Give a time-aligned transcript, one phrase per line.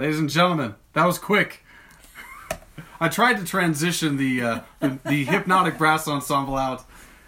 [0.00, 1.62] Ladies and gentlemen, that was quick.
[2.98, 6.86] I tried to transition the, uh, the the hypnotic brass ensemble out,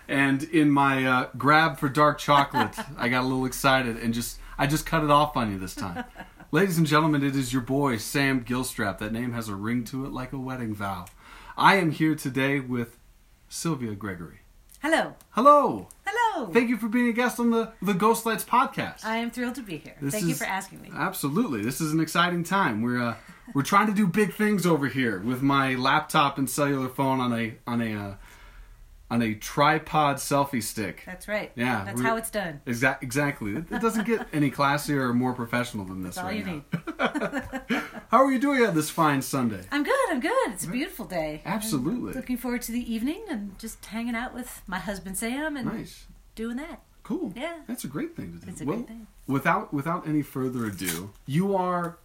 [0.09, 4.39] and in my uh, grab for dark chocolate, I got a little excited and just
[4.57, 6.05] I just cut it off on you this time.
[6.51, 8.97] Ladies and gentlemen, it is your boy Sam Gilstrap.
[9.01, 11.05] That name has a ring to it like a wedding vow.
[11.59, 12.97] I am here today with
[13.51, 14.39] Sylvia Gregory.
[14.80, 15.16] Hello.
[15.33, 15.89] Hello.
[16.42, 16.52] Hello.
[16.52, 19.05] Thank you for being a guest on the the Ghost Lights podcast.
[19.05, 19.95] I am thrilled to be here.
[20.01, 20.91] This Thank you for asking me.
[20.92, 22.82] Absolutely, this is an exciting time.
[22.82, 23.15] We're uh,
[23.55, 27.32] we're trying to do big things over here with my laptop and cellular phone on
[27.32, 28.15] a on a uh,
[29.09, 31.02] on a tripod selfie stick.
[31.07, 31.52] That's right.
[31.54, 32.62] Yeah, That's how it's done.
[32.66, 33.52] Exact, exactly.
[33.56, 36.65] It, it doesn't get any classier or more professional than this That's all right you
[36.99, 37.68] now.
[37.68, 37.82] need.
[38.09, 39.60] How are you doing on this fine Sunday?
[39.71, 39.95] I'm good.
[40.09, 40.52] I'm good.
[40.52, 41.43] It's a beautiful day.
[41.45, 42.12] Absolutely.
[42.12, 45.66] I'm looking forward to the evening and just hanging out with my husband Sam and
[45.66, 46.83] Nice, doing that.
[47.02, 47.33] cool.
[47.37, 47.57] Yeah.
[47.66, 48.51] that's a great thing to do.
[48.51, 49.07] It's a well, great thing.
[49.27, 51.99] without without any further ado, you are.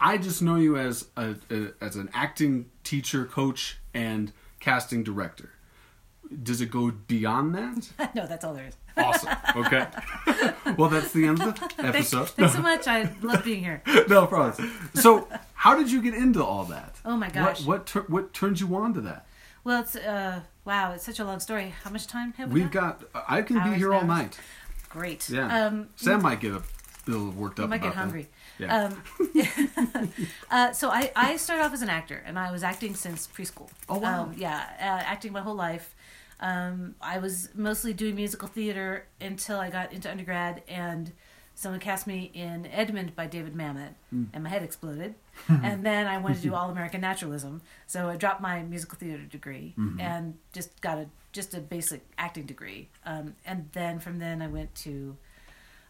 [0.00, 5.50] I just know you as a, a as an acting teacher, coach, and casting director.
[6.42, 8.14] Does it go beyond that?
[8.14, 8.76] no, that's all there is.
[8.96, 9.30] Awesome.
[9.56, 9.86] Okay.
[10.76, 12.28] well, that's the end of the Thanks, episode.
[12.30, 12.86] thanks so much.
[12.86, 13.82] I love being here.
[14.08, 14.70] no problem.
[14.94, 16.96] So, how did you get into all that?
[17.04, 17.60] Oh my gosh.
[17.64, 19.26] What what tur- what turned you on to that?
[19.64, 20.40] Well, it's uh
[20.70, 21.74] wow, it's such a long story.
[21.82, 23.02] How much time have we We've got.
[23.28, 24.08] I can be here all hours.
[24.08, 24.40] night.
[24.88, 25.28] Great.
[25.28, 25.66] Yeah.
[25.66, 26.62] Um, Sam might get a
[27.08, 27.68] little worked up.
[27.68, 28.00] might get about that.
[28.00, 28.28] hungry.
[28.60, 28.90] Yeah.
[29.98, 30.12] Um,
[30.50, 33.68] uh, so I, I started off as an actor, and I was acting since preschool.
[33.88, 34.22] Oh, wow.
[34.24, 35.92] Um, yeah, uh, acting my whole life.
[36.38, 41.10] Um, I was mostly doing musical theater until I got into undergrad, and
[41.60, 44.24] someone cast me in Edmond by David Mamet, Hmm.
[44.32, 45.14] and my head exploded.
[45.48, 49.22] and then I wanted to do all American naturalism, so I dropped my musical theater
[49.24, 50.00] degree Mm-hmm.
[50.00, 52.88] and just got a just a basic acting degree.
[53.04, 55.16] Um, and then from then I went to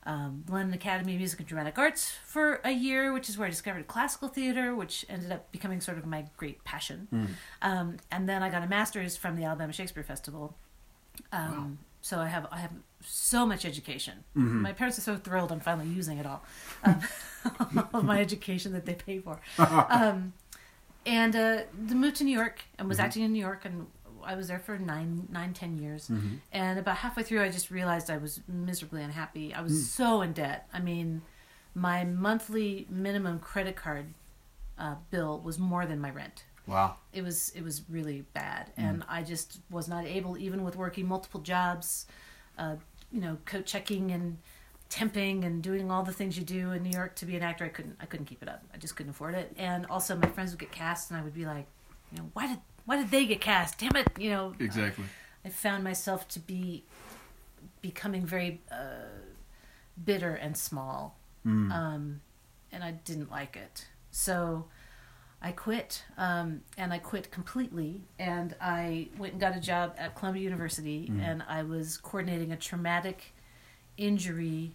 [0.04, 3.50] um, London Academy of Music and Dramatic Arts for a year, which is where I
[3.50, 7.06] discovered classical theater, which ended up becoming sort of my great passion.
[7.10, 7.24] Hmm.
[7.62, 10.56] Um, and then I got a master's from the Alabama Shakespeare Festival.
[11.32, 12.72] Um, So I have I have
[13.04, 14.24] so much education.
[14.36, 14.62] Mm-hmm.
[14.62, 16.42] My parents are so thrilled I'm finally using it all,
[16.84, 17.00] um,
[17.92, 19.40] all of my education that they pay for.
[19.58, 20.32] um,
[21.06, 23.86] and uh, moved to New York and was acting in New York, and
[24.22, 26.10] I was there for nine, nine, ten years.
[26.52, 29.54] And about halfway through, I just realized I was miserably unhappy.
[29.54, 30.68] I was so in debt.
[30.74, 31.22] I mean,
[31.74, 34.12] my monthly minimum credit card
[34.78, 36.96] uh, bill was more than my rent Wow.
[37.12, 41.06] it was it was really bad and i just was not able even with working
[41.08, 42.06] multiple jobs
[42.58, 42.76] uh,
[43.12, 44.38] you know coat checking and
[44.88, 47.64] temping and doing all the things you do in new york to be an actor
[47.64, 50.28] i couldn't i couldn't keep it up i just couldn't afford it and also my
[50.28, 51.66] friends would get cast and i would be like
[52.12, 55.04] you know why did why did they get cast damn it you know Exactly.
[55.44, 56.84] i found myself to be
[57.82, 58.76] becoming very uh,
[60.04, 61.16] bitter and small
[61.46, 61.72] Mm.
[61.72, 62.20] um,
[62.70, 63.86] and I didn't like it.
[64.10, 64.66] So
[65.42, 68.02] I quit, um, and I quit completely.
[68.18, 71.20] And I went and got a job at Columbia University, Mm.
[71.22, 73.32] and I was coordinating a traumatic
[73.96, 74.72] injury,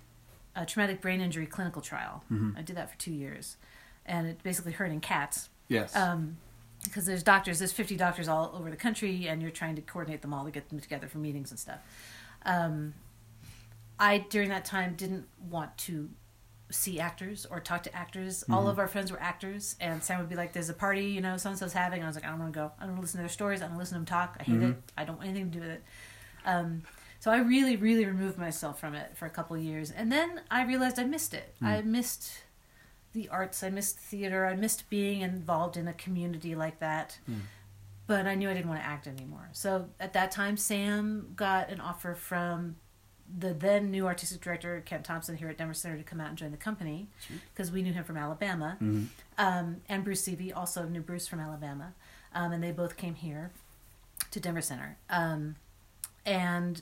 [0.55, 2.23] a traumatic brain injury clinical trial.
[2.31, 2.57] Mm-hmm.
[2.57, 3.57] I did that for two years,
[4.05, 5.49] and it basically hurting cats.
[5.67, 5.95] Yes.
[5.95, 6.37] Um,
[6.83, 10.21] because there's doctors, there's 50 doctors all over the country, and you're trying to coordinate
[10.21, 11.79] them all to get them together for meetings and stuff.
[12.43, 12.93] Um,
[13.99, 16.09] I, during that time, didn't want to
[16.71, 18.43] see actors or talk to actors.
[18.49, 18.69] All mm-hmm.
[18.69, 21.37] of our friends were actors, and Sam would be like, "There's a party, you know,
[21.37, 22.71] so and so's having." I was like, "I don't want to go.
[22.79, 23.61] I don't want to listen to their stories.
[23.61, 24.37] I don't listen to them talk.
[24.39, 24.71] I hate mm-hmm.
[24.71, 24.91] it.
[24.97, 25.83] I don't want anything to do with it."
[26.45, 26.83] Um,
[27.19, 30.41] so I really, really removed myself from it for a couple of years, and then
[30.49, 31.55] I realized I missed it.
[31.61, 31.67] Mm.
[31.67, 32.31] I missed
[33.13, 33.63] the arts.
[33.63, 34.45] I missed theater.
[34.45, 37.17] I missed being involved in a community like that.
[37.29, 37.39] Mm.
[38.07, 39.49] But I knew I didn't want to act anymore.
[39.53, 42.75] So at that time, Sam got an offer from
[43.39, 46.37] the then new artistic director Kent Thompson here at Denver Center to come out and
[46.37, 47.07] join the company
[47.53, 48.77] because we knew him from Alabama,
[49.37, 51.93] um, and Bruce Sevy also knew Bruce from Alabama,
[52.33, 53.51] um, and they both came here
[54.31, 54.97] to Denver Center.
[55.09, 55.55] Um,
[56.25, 56.81] and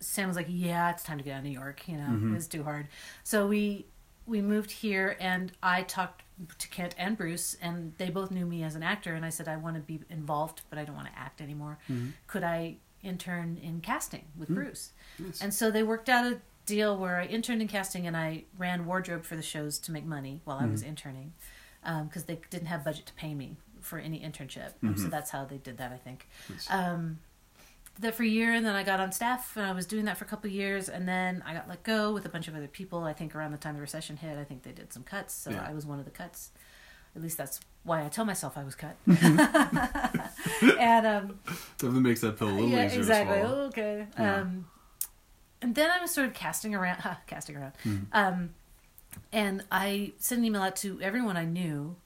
[0.00, 1.88] Sam was like, "Yeah, it's time to get out of New York.
[1.88, 2.88] You know, it's too hard."
[3.22, 3.86] So we
[4.26, 6.22] we moved here, and I talked
[6.58, 9.48] to Kent and Bruce, and they both knew me as an actor, and I said
[9.48, 11.78] I want to be involved, but I don't want to act anymore.
[12.26, 14.54] Could I intern in casting with hmm.
[14.54, 14.92] Bruce?
[15.18, 15.40] Yes.
[15.40, 18.86] And so they worked out a deal where I interned in casting and I ran
[18.86, 20.88] wardrobe for the shows to make money while I was hmm.
[20.88, 21.32] interning
[21.84, 24.72] um, because they didn't have budget to pay me for any internship.
[24.82, 25.10] Um, so hmm.
[25.10, 26.26] that's how they did that, I think.
[26.48, 26.66] Yes.
[26.70, 27.18] Um,
[27.94, 30.06] did that for a year and then I got on staff and I was doing
[30.06, 32.48] that for a couple of years and then I got let go with a bunch
[32.48, 33.04] of other people.
[33.04, 35.32] I think around the time the recession hit, I think they did some cuts.
[35.32, 35.64] So Yeah.
[35.68, 36.50] I was one of the cuts.
[37.16, 38.96] At least that's why I tell myself I was cut.
[39.06, 41.38] and um,
[41.78, 43.36] Definitely makes that pill a little yeah, easier exactly.
[43.36, 43.60] to swallow.
[43.66, 44.06] Okay.
[44.18, 44.36] Yeah.
[44.40, 44.66] Um,
[45.62, 47.72] and then I was sort of casting around, huh, casting around.
[47.82, 47.96] Hmm.
[48.12, 48.50] Um,
[49.32, 51.96] and I sent an email out to everyone I knew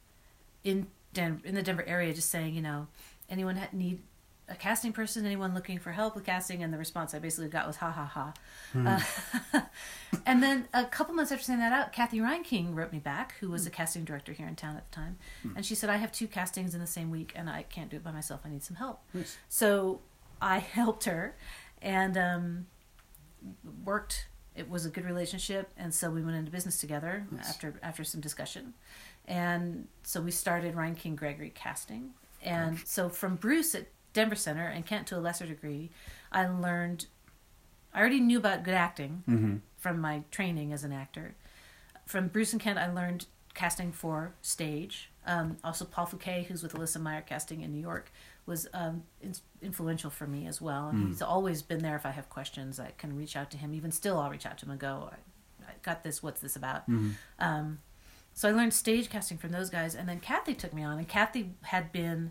[0.62, 2.86] in Den- in the Denver area, just saying, you know,
[3.30, 4.00] anyone ha- need
[4.50, 7.66] a casting person, anyone looking for help with casting, and the response I basically got
[7.66, 8.34] was ha ha ha.
[9.54, 9.60] Uh,
[10.26, 13.34] and then a couple months after sending that out, Kathy Ryan King wrote me back,
[13.40, 15.18] who was a casting director here in town at the time,
[15.56, 17.96] and she said, I have two castings in the same week, and I can't do
[17.96, 18.40] it by myself.
[18.44, 19.00] I need some help.
[19.48, 20.00] So
[20.40, 21.36] I helped her,
[21.82, 22.66] and um,
[23.84, 24.28] worked.
[24.56, 28.20] It was a good relationship, and so we went into business together after after some
[28.20, 28.74] discussion,
[29.26, 32.10] and so we started Ryan King Gregory casting.
[32.42, 35.90] And so from Bruce at Denver Center and Kent to a lesser degree,
[36.32, 37.06] I learned.
[37.94, 39.56] I already knew about good acting Mm-hmm.
[39.76, 41.34] from my training as an actor.
[42.06, 45.10] From Bruce and Kent, I learned casting for stage.
[45.26, 48.10] Um, also, Paul Fouquet, who's with Elissa Meyer casting in New York,
[48.46, 50.88] was um, in- influential for me as well.
[50.88, 52.78] And He's always been there if I have questions.
[52.80, 53.74] I can reach out to him.
[53.74, 56.22] Even still, I'll reach out to him and go, I, I got this.
[56.22, 56.84] What's this about?
[57.38, 57.78] Um,
[58.32, 59.94] so I learned stage casting from those guys.
[59.94, 60.98] And then Kathy took me on.
[60.98, 62.30] And Kathy had been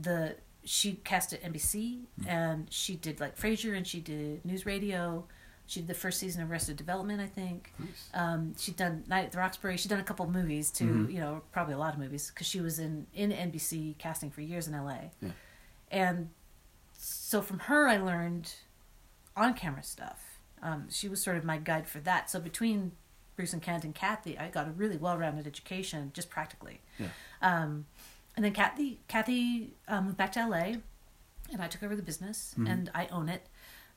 [0.00, 5.24] the she cast at NBC and she did like Frasier and she did News Radio.
[5.66, 7.72] She did the first season of Arrested Development, I think.
[7.78, 8.08] Nice.
[8.12, 9.76] Um, she'd done Night at the Roxbury.
[9.76, 11.08] She'd done a couple of movies too.
[11.08, 14.40] You know, probably a lot of movies because she was in in NBC casting for
[14.40, 15.10] years in LA.
[15.22, 15.30] Yeah.
[15.90, 16.30] And
[16.92, 18.52] so from her, I learned
[19.36, 20.40] on camera stuff.
[20.62, 22.28] Um, she was sort of my guide for that.
[22.30, 22.92] So between
[23.36, 26.80] Bruce and Kent and Kathy, I got a really well rounded education just practically.
[26.98, 27.06] Yeah.
[27.40, 27.86] Um,
[28.40, 30.72] and then Kathy, Kathy um, moved back to LA,
[31.52, 33.42] and I took over the business, and I own it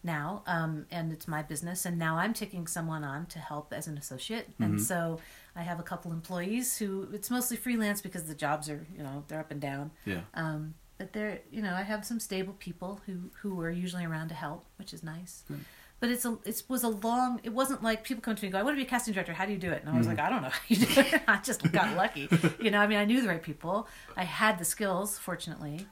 [0.03, 0.43] now.
[0.47, 3.97] Um, and it's my business, and now I'm taking someone on to help as an
[3.97, 4.49] associate.
[4.59, 5.21] And so
[5.55, 9.23] I have a couple employees who it's mostly freelance because the jobs are, you know,
[9.29, 9.91] they're up and down.
[10.03, 10.23] Yeah.
[10.33, 14.27] Um, but they're, you know, I have some stable people who who are usually around
[14.27, 15.45] to help, which is nice.
[15.47, 15.61] Good.
[16.03, 17.39] But it's a it was a long.
[17.43, 19.13] It wasn't like people come to me and go, "I want to be a casting
[19.13, 19.31] director.
[19.31, 20.09] How do you do it?" And I was mm.
[20.09, 21.21] like, "I don't know how you do it.
[21.29, 22.27] I just got lucky."
[22.59, 23.87] you know, I mean, I knew the right people.
[24.17, 25.87] I had the skills, fortunately,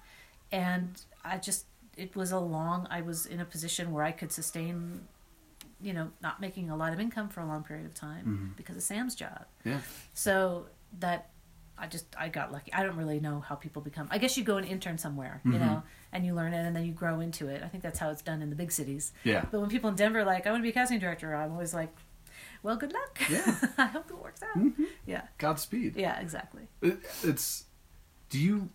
[0.52, 1.64] and I just
[1.96, 2.90] it was a long.
[2.92, 5.08] I was in a position where I could sustain,
[5.82, 8.48] you know, not making a lot of income for a long period of time mm-hmm.
[8.58, 9.46] because of Sam's job.
[9.64, 9.80] Yeah.
[10.14, 10.66] So
[11.00, 11.30] that
[11.82, 12.72] I just I got lucky.
[12.74, 14.08] I don't really know how people become.
[14.12, 15.60] I guess you go and intern somewhere, you Mhm.
[15.60, 15.84] know,
[16.14, 17.64] and you learn it, and then you grow into it.
[17.64, 19.12] I think that's how it's done in the big cities.
[19.24, 19.46] Yeah.
[19.52, 21.52] But when people in Denver are like, I want to be a casting director, I'm
[21.52, 21.90] always like,
[22.64, 23.20] well, good luck.
[23.30, 23.56] Yeah.
[23.78, 24.58] I hope it works out.
[24.58, 24.86] Mhm.
[25.08, 25.24] Yeah.
[25.40, 25.96] Godspeed.
[25.96, 26.20] Yeah.
[26.20, 26.68] Exactly.
[26.82, 27.66] It, it's.
[28.30, 28.70] Do you?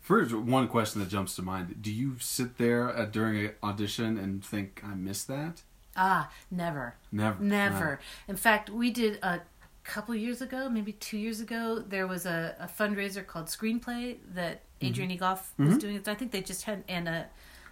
[0.00, 4.18] First, one question that jumps to mind: Do you sit there at, during an audition
[4.18, 5.62] and think, "I missed that"?
[5.94, 6.96] Ah, never.
[7.12, 7.40] Never.
[7.42, 8.00] Never.
[8.26, 9.42] In fact, we did a
[9.84, 14.62] couple years ago, maybe two years ago, there was a, a fundraiser called Screenplay that
[14.80, 15.80] Adrian Egolf was Mhm.
[15.80, 16.02] doing.
[16.06, 17.26] I think they just had and a,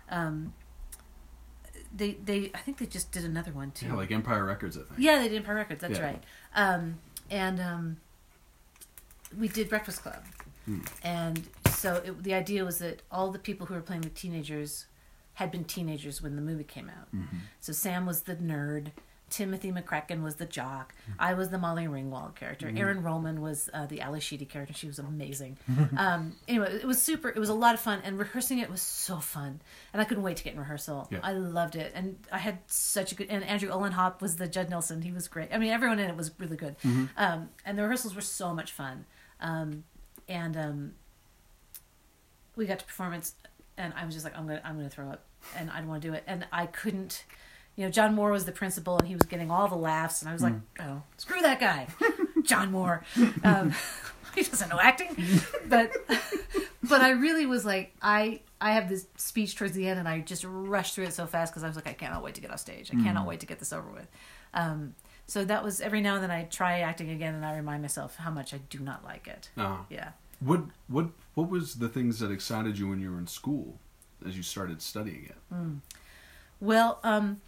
[0.08, 0.52] um,
[1.94, 3.86] they they I think they just did another one too.
[3.86, 4.98] Yeah, like Empire Records, I think.
[4.98, 5.80] Yeah, they did Empire Records.
[5.80, 6.04] That's Yeah.
[6.04, 6.24] right.
[6.54, 6.98] Um,
[7.30, 7.96] and um,
[9.36, 10.22] we did Breakfast Club,
[10.66, 10.80] Hmm.
[11.02, 14.86] and so it, the idea was that all the people who were playing the teenagers
[15.34, 17.06] had been teenagers when the movie came out.
[17.14, 17.38] Mm-hmm.
[17.60, 18.90] So Sam was the nerd.
[19.30, 20.92] Timothy McCracken was the jock.
[21.18, 22.70] I was the Molly Ringwald character.
[22.74, 24.74] Erin Rollman was uh, the Ally Sheedy character.
[24.74, 25.56] She was amazing.
[25.96, 27.28] um, anyway, it was super.
[27.28, 29.60] It was a lot of fun, and rehearsing it was so fun.
[29.92, 31.08] And I couldn't wait to get in rehearsal.
[31.10, 31.20] Yeah.
[31.22, 33.28] I loved it, and I had such a good.
[33.30, 35.00] And Andrew Olenhop was the Judd Nelson.
[35.02, 35.48] He was great.
[35.52, 36.76] I mean, everyone in it was really good.
[36.80, 37.06] Mm-hmm.
[37.16, 39.06] Um, and the rehearsals were so much fun.
[39.40, 39.84] Um,
[40.28, 40.92] and um,
[42.56, 43.34] we got to performance,
[43.76, 45.24] and I was just like, I'm gonna, I'm gonna throw up,
[45.56, 47.24] and I don't want to do it, and I couldn't.
[47.80, 50.28] You know, John Moore was the principal, and he was getting all the laughs, and
[50.28, 51.86] I was like, oh, screw that guy,
[52.42, 53.02] John Moore.
[53.42, 53.72] Um,
[54.34, 55.16] he doesn't know acting,
[55.66, 55.90] but
[56.82, 60.20] but I really was like, I I have this speech towards the end, and I
[60.20, 62.50] just rushed through it so fast because I was like, I cannot wait to get
[62.50, 62.90] off stage.
[62.92, 64.08] I cannot wait to get this over with.
[64.52, 64.94] Um,
[65.26, 68.16] so that was every now and then I try acting again, and I remind myself
[68.16, 69.48] how much I do not like it.
[69.56, 69.86] Oh.
[69.88, 70.10] Yeah.
[70.40, 73.78] What what what was the things that excited you when you were in school,
[74.26, 75.36] as you started studying it?
[76.60, 77.40] Well, um,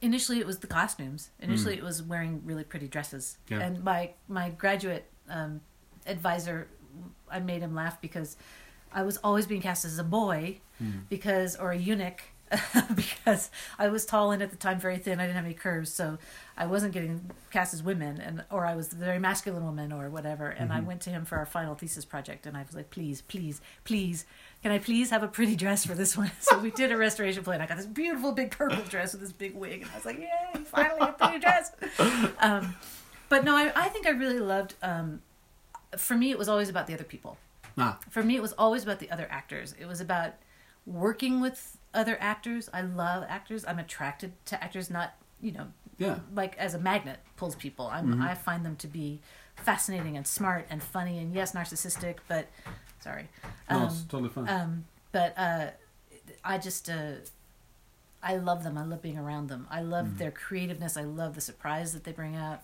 [0.00, 1.30] initially it was the costumes.
[1.40, 1.78] Initially mm.
[1.78, 3.38] it was wearing really pretty dresses.
[3.48, 3.60] Yeah.
[3.60, 5.60] And my my graduate um,
[6.06, 6.68] advisor,
[7.30, 8.36] I made him laugh because
[8.92, 11.00] I was always being cast as a boy, hmm.
[11.08, 12.22] because or a eunuch.
[12.94, 15.92] because I was tall and at the time very thin, I didn't have any curves,
[15.92, 16.16] so
[16.56, 20.08] I wasn't getting cast as women, and or I was the very masculine woman or
[20.10, 20.48] whatever.
[20.48, 20.86] And I mm-hmm.
[20.86, 24.26] went to him for our final thesis project, and I was like, "Please, please, please,
[24.66, 27.44] can I please have a pretty dress for this one?" So we did a restoration
[27.44, 29.94] play, and I got this beautiful big purple dress with this big wig, and I
[29.94, 31.70] was like, "Yay, finally a pretty dress!"
[32.40, 32.74] Um,
[33.28, 34.74] but no, I, I think I really loved.
[34.82, 35.22] Um,
[35.96, 37.38] for me, it was always about the other people
[37.78, 40.32] Ah, for me it was always about the other actors it was about
[40.86, 45.66] working with other actors i love actors i'm attracted to actors not you know
[45.98, 46.18] Yeah.
[46.34, 47.86] like as a magnet pulls people.
[47.86, 48.22] I'm, Mm-hmm.
[48.22, 49.20] I find them to be
[49.56, 52.46] fascinating and smart and funny and yes, narcissistic, but
[53.06, 53.26] sorry.
[53.70, 54.48] No, Um, it's totally fine.
[54.48, 55.66] um, but uh,
[56.44, 57.12] I just uh,
[58.22, 58.76] I love them.
[58.76, 59.66] I love being around them.
[59.70, 60.18] I love Mm-hmm.
[60.18, 60.96] their creativeness.
[60.96, 62.60] I love the surprise that they bring out.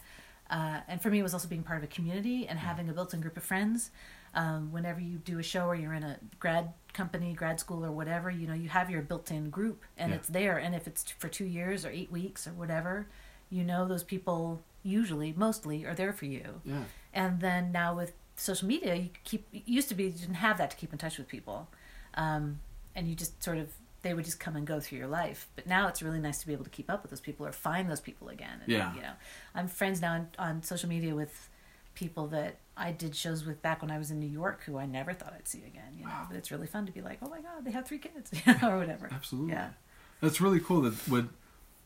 [0.51, 2.93] Uh, and for me, it was also being part of a community and having a
[2.93, 3.91] built-in group of friends.
[4.35, 7.93] Um, whenever you do a show or you're in a grad company, grad school, or
[7.93, 10.17] whatever, you know, you have your built-in group, and Yeah.
[10.17, 10.57] it's there.
[10.59, 13.07] And if it's for two years or eight weeks or whatever,
[13.51, 16.61] you know, those people usually, mostly, are there for you.
[16.65, 16.85] yeah.
[17.15, 20.59] And then now with social media, you keep it used to be you didn't have
[20.59, 21.69] that to keep in touch with people,
[22.15, 22.61] um,
[22.95, 23.71] and you just sort of
[24.03, 25.49] they would just come and go through your life.
[25.55, 27.53] But now it's really nice to be able to keep up with those people or
[27.53, 28.59] find those people again.
[28.65, 28.93] And, Yeah.
[28.97, 29.13] you know,
[29.55, 31.49] I'm friends now on, on social media with
[31.95, 34.87] people that I did shows with back when I was in New York, who I
[34.87, 35.93] never thought I'd see again.
[35.97, 37.99] You know, but it's really fun to be like, oh my god, they have three
[37.99, 38.33] kids,
[38.65, 39.09] or whatever.
[39.13, 39.53] Absolutely.
[39.53, 39.69] Yeah.
[40.21, 41.27] That's really cool that what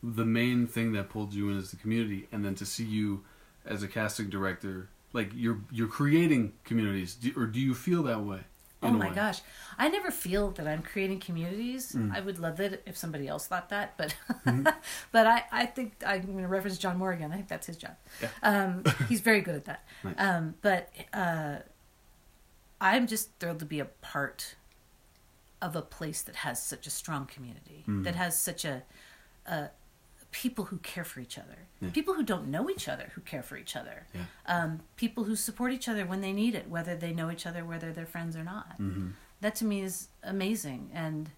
[0.01, 3.23] the main thing that pulled you in is the community and then to see you
[3.63, 8.21] as a casting director like you're you're creating communities do, or do you feel that
[8.21, 8.41] way?
[8.83, 9.15] Oh my way?
[9.15, 9.41] gosh.
[9.79, 11.93] I never feel that I'm creating communities.
[11.93, 12.15] Mm.
[12.15, 14.67] I would love it if somebody else thought that, but Mm-hmm.
[15.11, 17.31] but I, I think I'm going to reference John Morgan.
[17.31, 17.95] I think that's his job.
[18.21, 18.29] Yeah.
[18.43, 19.83] Um, he's very good at that.
[20.03, 20.13] Nice.
[20.19, 21.57] Um, but uh,
[22.79, 24.55] I'm just thrilled to be a part
[25.61, 28.03] of a place that has such a strong community, Mm.
[28.03, 28.83] that has such a,
[29.47, 29.69] a
[30.43, 31.89] people who care for each other, Yeah.
[31.91, 34.25] people who don't know each other who care for each other, Yeah.
[34.45, 37.65] um, people who support each other when they need it, whether they know each other,
[37.65, 38.79] whether they're friends or not.
[38.79, 39.13] Mhm.
[39.41, 41.31] That to me is amazing, and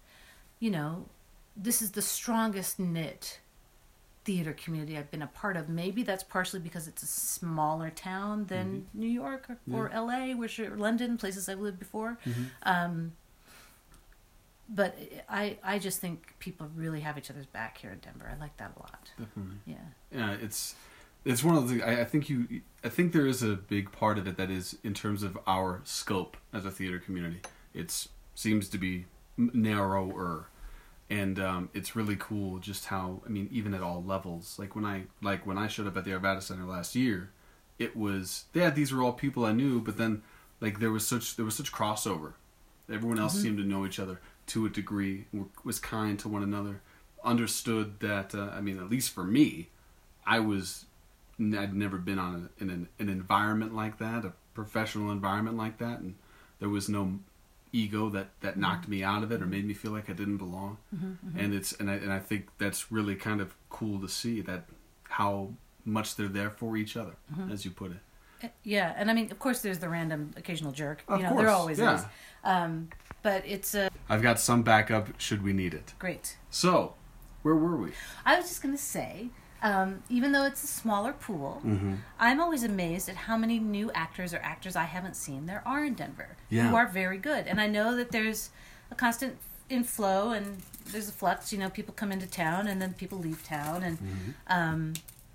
[0.58, 1.08] you know,
[1.56, 3.40] this is the strongest knit
[4.24, 5.70] theater community I've been a part of.
[5.70, 10.60] Maybe that's partially because it's a smaller town than New York or, or LA, which
[10.60, 12.18] are London, places I've lived before.
[12.64, 13.12] Um,
[14.70, 14.96] but
[15.28, 18.30] I, I just think people really have each other's back here in Denver.
[18.34, 19.10] I like that a lot.
[19.18, 19.56] Definitely.
[19.66, 19.76] Yeah.
[20.12, 20.76] Yeah, it's
[21.24, 23.90] it's one of the things I, I think you I think there is a big
[23.92, 27.40] part of it that is in terms of our scope as a theater community.
[27.74, 30.46] It seems to be narrower,
[31.08, 34.56] and um, it's really cool just how I mean even at all levels.
[34.58, 37.30] Like when I like when I showed up at the Arvada Center last year,
[37.78, 40.22] it was yeah these were all people I knew, but then
[40.60, 42.34] like there was such there was such crossover.
[42.90, 44.20] Everyone else seemed to know each other
[44.50, 45.26] to a degree,
[45.64, 46.82] was kind to one another,
[47.24, 48.34] understood that.
[48.34, 49.68] Uh, I mean, at least for me,
[50.26, 50.86] I was
[51.38, 55.78] I'd never been on a, in an, an environment like that, a professional environment like
[55.78, 56.16] that, and
[56.58, 57.18] there was no
[57.72, 58.60] ego that that mm-hmm.
[58.60, 60.78] knocked me out of it or made me feel like I didn't belong.
[60.94, 61.38] Mm-hmm, mm-hmm.
[61.38, 64.64] And it's and I and I think that's really kind of cool to see that
[65.04, 65.50] how
[65.84, 67.16] much they're there for each other,
[67.50, 67.98] as you put it.
[68.62, 71.02] Yeah, and I mean, of course, there's the random occasional jerk.
[71.08, 71.94] Of you know, course, there always yeah.
[71.96, 72.04] is.
[72.44, 72.88] Um,
[73.22, 75.92] but it's uh, I've got some backup should we need it.
[75.98, 76.36] great.
[76.50, 76.94] So,
[77.42, 77.90] where were we?
[78.24, 79.28] I was just going to say,
[79.62, 81.94] um, even though it's a smaller pool, Mm-hmm.
[82.18, 85.84] I'm always amazed at how many new actors or actors I haven't seen there are
[85.84, 86.68] in Denver Yeah.
[86.70, 87.46] who are very good.
[87.46, 88.50] And I know that there's
[88.90, 89.36] a constant
[89.68, 91.52] inflow and there's a flux.
[91.52, 94.30] You know, people come into town and then people leave town, and Mm-hmm.
[94.48, 94.92] um,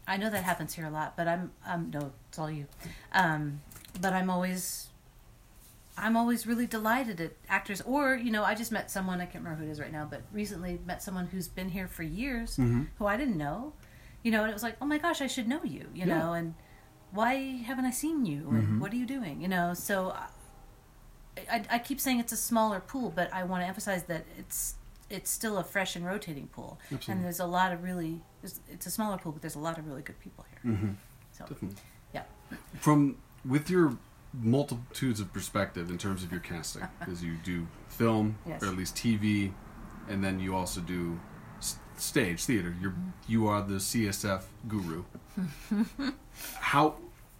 [0.08, 1.16] I know that happens here a lot.
[1.18, 2.66] But I'm, um, no, it's all you.
[3.14, 3.62] Um,
[4.02, 4.88] but I'm always.
[5.98, 9.46] I'm always really delighted at actors, or you know, I just met someone I can't
[9.46, 12.58] remember who it is right now, but recently met someone who's been here for years,
[12.98, 13.72] who I didn't know,
[14.22, 16.18] you know, and it was like, oh my gosh, I should know you, you Yeah.
[16.20, 16.54] know, and
[17.12, 17.36] why
[17.66, 19.74] haven't I seen you, or what are you doing, you know?
[19.74, 20.14] So,
[21.50, 24.76] I, I keep saying it's a smaller pool, but I want to emphasize that it's
[25.10, 27.14] it's still a fresh and rotating pool, Absolutely.
[27.14, 29.78] and there's a lot of really, there's, it's a smaller pool, but there's a lot
[29.80, 30.74] of really good people here.
[30.74, 30.90] Mm-hmm.
[31.32, 31.78] So, Definitely.
[32.14, 32.24] yeah,
[32.80, 33.98] From with your
[34.34, 38.62] multitudes of perspective in terms of your casting, because you do film Yes.
[38.64, 39.52] or at least TV,
[40.08, 41.20] and then you also do
[41.58, 42.76] s- stage theater.
[42.80, 42.94] You're
[43.28, 45.04] you are the CSF guru.
[46.60, 46.96] How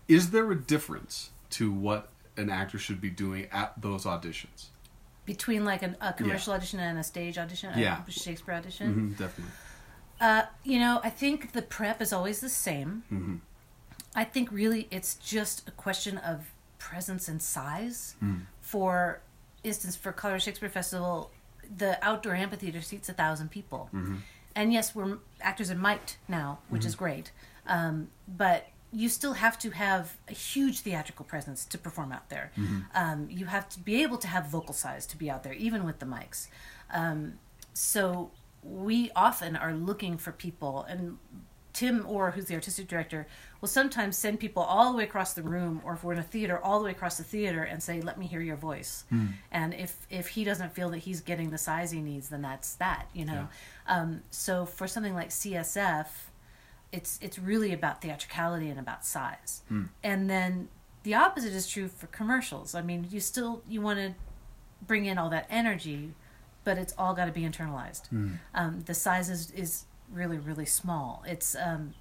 [0.08, 4.68] is there a difference to what an actor should be doing at those auditions?
[5.26, 8.04] between like an, a commercial audition and a stage audition, Yeah.
[8.08, 8.90] a Shakespeare audition.
[8.92, 9.52] Mm-hmm, definitely.
[10.20, 13.04] Uh, you know, I think the prep is always the same.
[13.12, 13.36] Mm-hmm.
[14.16, 18.16] I think really it's just a question of presence and size.
[18.24, 18.42] Mm.
[18.62, 19.22] For
[19.64, 21.32] instance, for Colorado Shakespeare Festival,
[21.78, 24.16] the outdoor amphitheater seats a thousand people, Mm-hmm.
[24.56, 27.32] and yes, we're actors are mic'd now, which is great.
[27.68, 32.52] Um, but you still have to have a huge theatrical presence to perform out there.
[32.94, 35.84] Um, you have to be able to have vocal size to be out there, even
[35.84, 36.48] with the mics.
[36.94, 37.34] Um,
[37.74, 38.32] so
[38.66, 41.18] we often are looking for people, and
[41.74, 43.28] Tim Orr, who's the artistic director,
[43.62, 46.24] will sometimes send people all the way across the room, or if we're in a
[46.24, 49.04] theater, all the way across the theater, and say, "Let me hear your voice."
[49.52, 52.76] And if if he doesn't feel that he's getting the size he needs, then that's
[52.76, 53.48] that, you know.
[53.88, 56.08] Um, so for something like CSF,
[56.92, 59.64] it's it's really about theatricality and about size.
[59.68, 59.84] Hmm.
[60.02, 60.70] And then
[61.04, 62.74] the opposite is true for commercials.
[62.74, 64.14] I mean, you still you want to
[64.82, 66.14] bring in all that energy,
[66.66, 68.08] but it's all got to be internalized.
[68.08, 68.32] Hmm.
[68.54, 71.24] Um, the size is, is really really small.
[71.26, 71.94] It's um,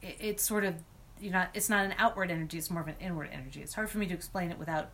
[0.00, 0.76] it, it's sort of
[1.20, 2.56] you know it's not an outward energy.
[2.56, 3.60] It's more of an inward energy.
[3.60, 4.88] It's hard for me to explain it without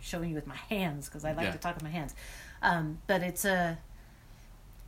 [0.00, 1.52] showing you with my hands because I like Yeah.
[1.52, 2.14] to talk with my hands.
[2.62, 3.78] Um, but it's a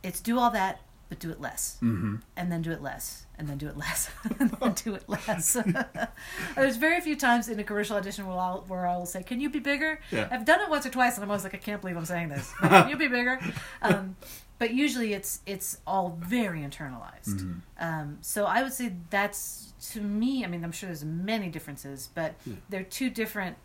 [0.01, 0.79] it's do all that
[1.09, 2.15] but do it less Mm-hmm.
[2.37, 5.57] and then do it less and then do it less and then do it less
[6.55, 9.39] there's very few times in a commercial audition where I'll, where I will say can
[9.41, 10.27] you be bigger Yeah.
[10.31, 12.29] I've done it once or twice and I'm always like I can't believe I'm saying
[12.29, 13.39] this can you be bigger
[13.81, 14.15] um,
[14.59, 17.59] but usually it's it's all very internalized Mm-hmm.
[17.85, 22.09] um, so I would say that's to me I mean I'm sure there's many differences
[22.13, 22.55] but Yeah.
[22.69, 23.57] they're two different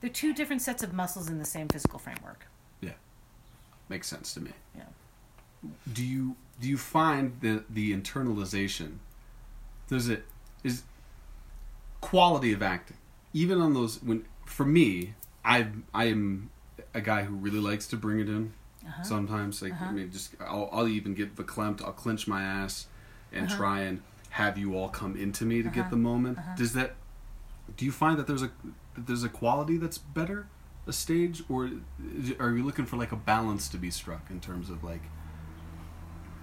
[0.00, 2.46] they're two different sets of muscles in the same physical framework
[2.80, 2.92] Yeah,
[3.88, 4.50] Makes sense to me.
[4.76, 4.84] Yeah.
[5.92, 8.98] Do you do you find the the internalization?
[9.88, 10.24] Does it
[10.64, 10.82] is
[12.00, 12.96] quality of acting
[13.32, 15.14] even on those when for me
[15.44, 16.50] I I am
[16.94, 18.52] a guy who really likes to bring it in.
[18.86, 19.02] Uh-huh.
[19.02, 19.92] Sometimes like I Uh-huh.
[19.92, 21.82] mean just I'll, I'll even get verklempt.
[21.84, 22.86] I'll clench my ass
[23.32, 23.56] and Uh-huh.
[23.56, 25.74] try and have you all come into me to Uh-huh.
[25.82, 26.38] get the moment.
[26.38, 26.54] Uh-huh.
[26.56, 26.94] Does that?
[27.76, 28.50] Do you find that there's a
[28.94, 30.46] that there's a quality that's better
[30.86, 31.70] a stage, or
[32.40, 35.02] are you looking for like a balance to be struck in terms of like?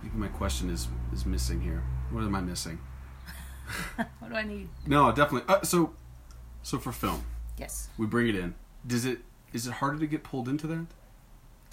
[0.03, 1.83] Maybe my question is is missing here.
[2.11, 2.79] What am I missing?
[4.19, 5.53] what do I need No, definitely.
[5.53, 5.93] Uh, so,
[6.63, 7.23] so for film,
[7.57, 8.55] yes we bring it in.
[8.85, 9.19] Does it
[9.53, 10.87] is it harder to get pulled into that?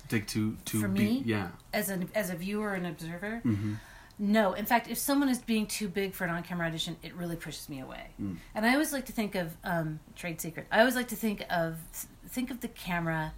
[0.09, 1.23] Take two two For be, me?
[1.25, 1.49] yeah.
[1.73, 3.75] as an as a viewer and observer Mm-hmm.
[4.19, 7.35] no in fact if someone is being too big for an on-camera audition it really
[7.37, 8.37] pushes me away Mm.
[8.55, 11.45] and i always like to think of um, trade secret i always like to think
[11.51, 11.77] of
[12.29, 13.33] think of the camera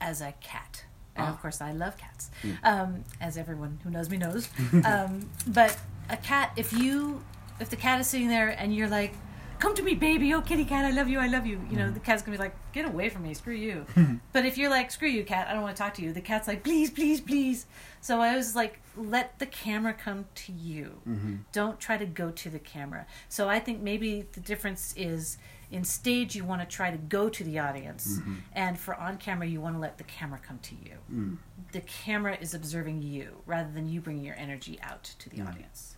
[0.00, 0.84] as a cat
[1.16, 1.30] and Ah.
[1.30, 2.56] of course i love cats Mm.
[2.64, 4.48] um, as everyone who knows me knows.
[4.84, 5.76] Um, but
[6.10, 7.22] a cat if you
[7.60, 9.14] if the cat is sitting there and you're like
[9.60, 10.34] come to me baby.
[10.34, 11.58] Oh kitty cat i love you i love you.
[11.70, 13.32] You know the cat's gonna be like get away from me.
[13.34, 13.86] Screw you.
[14.32, 15.46] But if you're like screw you cat.
[15.48, 16.12] I don't want to talk to you.
[16.12, 17.66] The cat's like please please please.
[18.00, 21.00] So i was like let the camera come to you.
[21.08, 21.34] Mm-hmm.
[21.52, 23.06] don't try to go to the camera.
[23.28, 25.38] So i think maybe the difference is
[25.74, 28.34] in stage you want to try to go to the audience Mm-hmm.
[28.52, 31.36] and for on camera you want to let the camera come to you Mm.
[31.72, 35.96] the camera is observing you rather than you bringing your energy out to the audience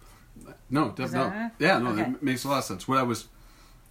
[0.70, 1.30] No, definitely.
[1.30, 2.02] that- Yeah, no, Okay.
[2.10, 2.86] it makes a lot of sense.
[2.88, 3.28] What I was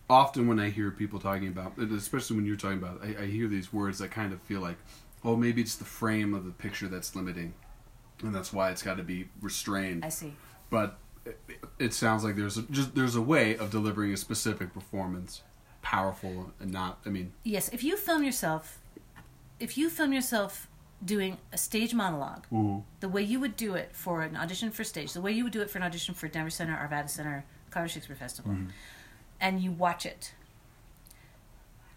[0.10, 3.48] often when I hear people talking about, especially when you're talking about, I, I hear
[3.48, 4.78] these words that kind of feel like,
[5.24, 7.54] oh, maybe it's the frame of the picture that's limiting,
[8.24, 10.06] and that's why it's got to be restrained.
[10.06, 10.34] i see
[10.70, 11.40] But it,
[11.80, 15.42] it sounds like there's a, just there's a way of delivering a specific performance,
[15.86, 16.98] powerful and not.
[17.06, 18.80] I mean, yes if you film yourself
[19.60, 20.68] if you film yourself
[21.04, 24.84] doing a stage monologue ooh, the way you would do it for an audition for
[24.84, 27.46] stage, the way you would do it for an audition for Denver Center, Arvada Center,
[27.70, 28.54] Colorado Shakespeare Festival,
[29.40, 30.34] and you watch it,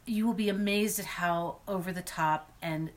[0.05, 2.91] you will be amazed at how over the top and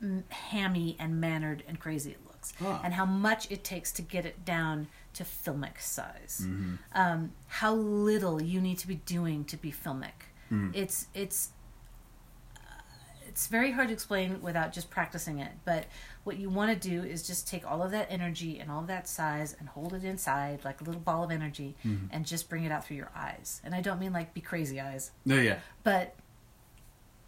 [0.00, 2.52] mm, hammy and mannered and crazy it looks,
[2.84, 4.86] and how much it takes to get it down
[5.20, 6.46] to filmic size.
[6.94, 10.28] Um, how little you need to be doing to be filmic.
[10.50, 10.74] Mm.
[10.74, 11.50] It's it's
[12.56, 12.82] uh,
[13.28, 15.52] it's very hard to explain without just practicing it.
[15.66, 15.84] But
[16.24, 18.86] what you want to do is just take all of that energy and all of
[18.86, 22.06] that size and hold it inside like a little ball of energy mm-hmm.
[22.10, 23.60] and just bring it out through your eyes.
[23.62, 26.16] And I don't mean like be crazy eyes, no, yeah, but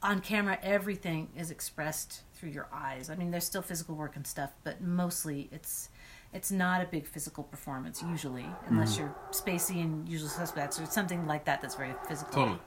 [0.03, 3.09] on camera, everything is expressed through your eyes.
[3.09, 5.91] I mean, there's still physical work and stuff, but mostly it's
[6.33, 11.27] it's not a big physical performance usually, unless you're spacey and usual suspects or something
[11.27, 11.61] like that.
[11.61, 12.33] That's very physical.
[12.33, 12.59] totally.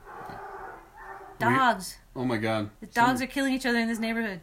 [1.39, 1.97] Dogs.
[2.15, 4.39] Oh my god, The dogs are killing each other in this neighborhood.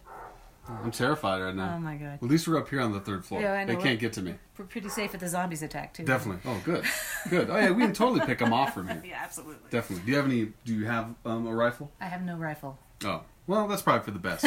[0.69, 1.75] I'm terrified right now.
[1.77, 2.19] Oh my god.
[2.23, 3.41] At least we're up here on the third floor.
[3.41, 4.35] Yeah, I They can't get to me.
[4.57, 6.05] We're pretty safe if the zombies attack too.
[6.05, 6.43] Definitely.
[6.51, 6.85] Oh, good,
[7.31, 7.51] good.
[7.51, 9.03] Oh yeah, we can totally pick them off from here.
[9.13, 9.71] Yeah, absolutely.
[9.71, 10.05] Definitely.
[10.07, 10.53] Do you have any?
[10.65, 11.91] Do you have um, a rifle?
[12.01, 12.79] I have no rifle.
[13.05, 14.45] Oh, well, that's probably for the best.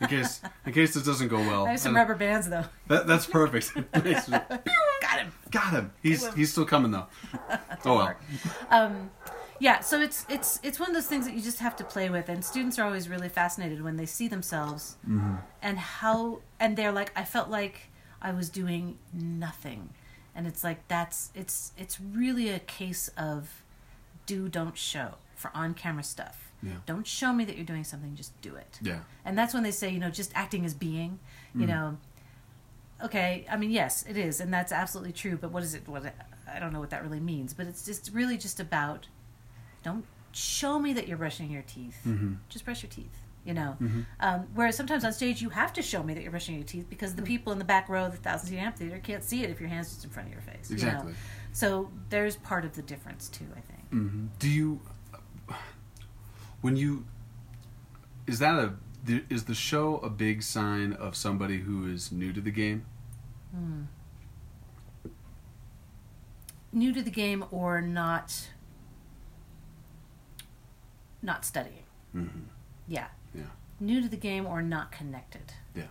[0.00, 1.66] In case, in case this doesn't go well.
[1.66, 2.64] I have some Uh, rubber bands though.
[2.88, 3.72] That, that's perfect.
[3.92, 5.32] Got him.
[5.50, 5.92] Got him.
[6.02, 7.06] He's he's still coming though.
[7.84, 8.14] oh well.
[8.70, 9.10] Um,
[9.58, 12.08] yeah, so it's it's it's one of those things that you just have to play
[12.10, 14.96] with, and students are always really fascinated when they see themselves
[15.62, 19.90] and how and they're like, I felt like I was doing nothing,
[20.34, 23.62] and it's like that's it's it's really a case of
[24.26, 26.51] do don't show for on camera stuff.
[26.62, 26.72] Yeah.
[26.86, 28.78] Don't show me that you're doing something, just do it.
[28.82, 29.00] Yeah.
[29.24, 31.18] And that's when they say, you know, just acting as being,
[31.54, 31.96] you know.
[33.02, 35.36] Okay, I mean, yes, it is, and that's absolutely true.
[35.36, 35.88] But what is it?
[35.88, 36.04] What
[36.52, 37.52] I don't know what that really means.
[37.52, 39.08] But it's just really just about
[39.82, 41.98] don't show me that you're brushing your teeth.
[42.06, 42.34] Mm-hmm.
[42.48, 43.18] Just brush your teeth.
[43.44, 44.02] You know, Mm-hmm.
[44.20, 46.86] um, whereas sometimes on stage you have to show me that you're brushing your teeth
[46.88, 49.50] because the people in the back row of the thousand seat amphitheater can't see it
[49.50, 50.70] if your hands just in front of your face.
[50.70, 50.82] you know?
[50.84, 51.14] Exactly.
[51.52, 53.46] So there's part of the difference too.
[53.56, 53.88] I think.
[53.90, 54.80] hmm Do you,
[56.62, 57.04] when you,
[58.26, 58.72] is that a,
[59.28, 62.86] is the show a big sign of somebody who is new to the game?
[66.72, 68.48] New to the game or not,
[71.20, 71.84] not studying.
[72.16, 72.44] Mm-hmm.
[72.88, 73.08] Yeah.
[73.34, 73.42] Yeah.
[73.78, 75.52] New to the game or not connected.
[75.74, 75.88] Yeah.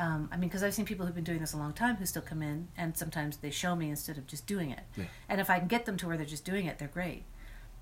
[0.00, 2.06] Um, I mean, because I've seen people who've been doing this a long time who
[2.06, 4.80] still come in, and sometimes they show me instead of just doing it.
[4.96, 5.04] Yeah.
[5.28, 7.24] And if I can get them to where they're just doing it, they're great.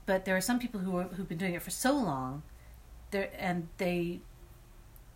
[0.08, 2.42] But there are some people who are, who've been doing it for so long,
[3.10, 4.20] there and they,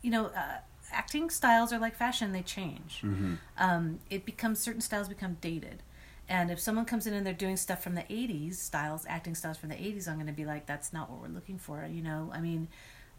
[0.03, 0.59] you know, uh,
[0.93, 3.01] acting styles are like fashion; they change.
[3.03, 3.37] Mm-hmm.
[3.57, 5.83] Um, it becomes certain styles become dated.
[6.29, 9.57] And if someone comes in and they're doing stuff from the 80s, styles, acting styles
[9.57, 11.89] from the 80s, I'm going to be like, that's not what we're looking for.
[11.91, 12.69] You know, I mean,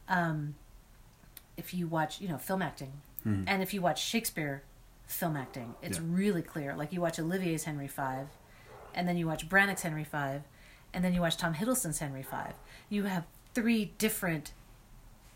[0.08, 0.54] um,
[1.58, 2.94] if you watch, you know, film acting,
[3.26, 3.46] Mhm.
[3.48, 4.62] and if you watch Shakespeare
[5.08, 6.06] film acting, it's Yeah.
[6.08, 6.76] really clear.
[6.76, 8.02] Like you watch Olivier's Henry V,
[8.94, 10.44] and then you watch Branagh's Henry V,
[10.94, 12.38] and then you watch Tom Hiddleston's Henry V.
[12.90, 14.52] You have three different,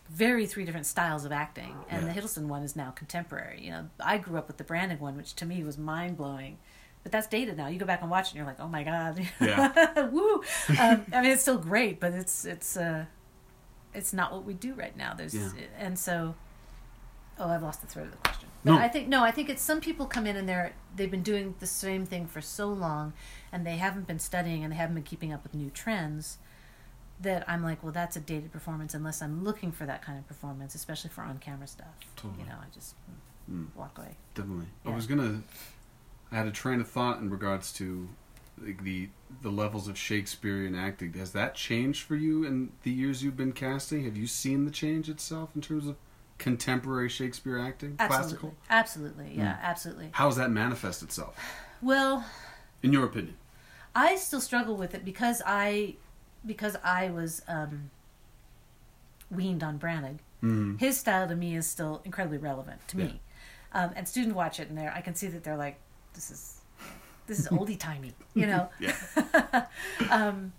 [0.09, 2.13] very three different styles of acting, and Yeah.
[2.13, 3.61] the Hiddleston one is now contemporary.
[3.63, 6.57] You know, I grew up with the Branagh one, which to me was mind blowing.
[7.03, 7.67] But that's dated now.
[7.67, 10.07] You go back and watch it, and you're like, "Oh my god, Yeah.
[10.11, 10.41] woo!"
[10.77, 13.05] Um, I mean, it's still great, but it's it's uh,
[13.93, 15.13] it's not what we do right now.
[15.13, 15.49] There's Yeah.
[15.79, 16.35] and so,
[17.39, 18.36] oh, I've lost the thread of the question.
[18.67, 18.79] But No.
[18.79, 21.55] I think no, I think it's some people come in and they're they've been doing
[21.59, 23.13] the same thing for so long,
[23.51, 26.37] and they haven't been studying and they haven't been keeping up with new trends.
[27.19, 30.27] That I'm like, well, that's a dated performance unless I'm looking for that kind of
[30.27, 31.87] performance, especially for on camera stuff.
[32.15, 32.43] Totally.
[32.43, 32.93] You know, I just
[33.51, 33.67] Mm.
[33.75, 34.17] walk away.
[34.35, 34.67] Definitely.
[34.85, 35.41] I was gonna.
[36.31, 38.09] I had a train of thought in regards to
[38.61, 39.09] like, the
[39.41, 41.13] the levels of Shakespearean acting.
[41.13, 44.03] Has that changed for you in the years you've been casting?
[44.03, 45.95] Have you seen the change itself in terms of
[46.37, 48.55] contemporary Shakespeare acting, Absolutely, classical?
[48.69, 49.61] absolutely, yeah, Mm.
[49.61, 50.09] absolutely.
[50.13, 51.35] How does that manifest itself,
[51.81, 52.25] Well,
[52.83, 53.35] in your opinion?
[53.95, 55.95] I still struggle with it because I
[56.45, 57.89] because I was um,
[59.31, 60.19] weaned on Branagh.
[60.43, 60.79] Mm.
[60.79, 63.05] His style to me is still incredibly relevant to Yeah.
[63.05, 63.21] me.
[63.73, 65.79] Um, and students watch it and they're I can see that they're like,
[66.13, 66.61] this is
[67.25, 68.69] this is oldie timey, you know.
[70.09, 70.53] Um,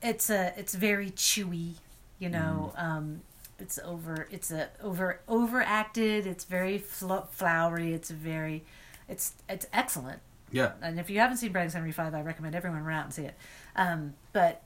[0.00, 1.74] it's a it's very chewy,
[2.18, 2.72] you know.
[2.78, 3.20] Mm.
[3.62, 6.26] It's over it's a over overacted.
[6.26, 7.94] It's very flo- flowery.
[7.94, 8.64] It's very
[9.08, 10.20] it's it's excellent
[10.50, 10.72] Yeah.
[10.82, 13.24] and if you haven't seen Branagh's Henry Five, I recommend everyone run out and see
[13.24, 13.36] it.
[13.76, 14.62] Um, but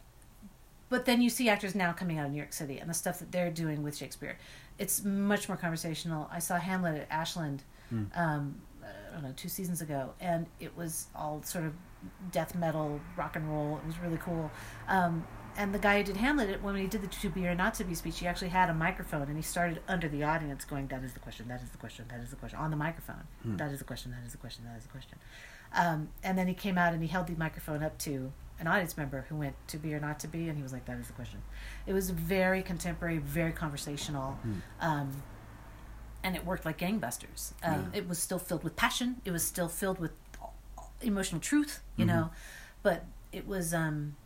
[0.88, 3.18] but then you see actors now coming out of New York City and the stuff
[3.18, 4.38] that they're doing with Shakespeare.
[4.78, 6.28] It's much more conversational.
[6.32, 8.04] I saw Hamlet at Ashland, Hmm.
[8.14, 11.72] um, I don't know, two seasons ago, and it was all sort of
[12.30, 13.78] death metal, rock and roll.
[13.78, 14.48] It was really cool.
[14.87, 17.74] Um, and the guy who did Hamlet, when he did the to be or not
[17.74, 20.86] to be speech, he actually had a microphone and he started under the audience going,
[20.88, 21.48] "That is the question.
[21.48, 22.04] That is the question.
[22.08, 23.24] That is the question." On the microphone.
[23.42, 23.56] Hmm.
[23.56, 24.10] That is the question.
[24.12, 24.64] That is the question.
[24.64, 25.18] That is the question.
[25.72, 28.96] Um, and then he came out and he held the microphone up to an audience
[28.96, 31.06] member who went to be or not to be, and he was like, "That is
[31.08, 31.42] the question."
[31.86, 34.54] It was very contemporary, very conversational, Hmm.
[34.80, 35.22] um,
[36.22, 37.52] and it worked like gangbusters.
[37.62, 37.98] Um, Yeah.
[38.00, 39.20] It was still filled with passion.
[39.24, 40.12] It was still filled with
[41.02, 42.08] emotional truth, you Mhm.
[42.08, 42.30] know,
[42.82, 44.16] but it was um,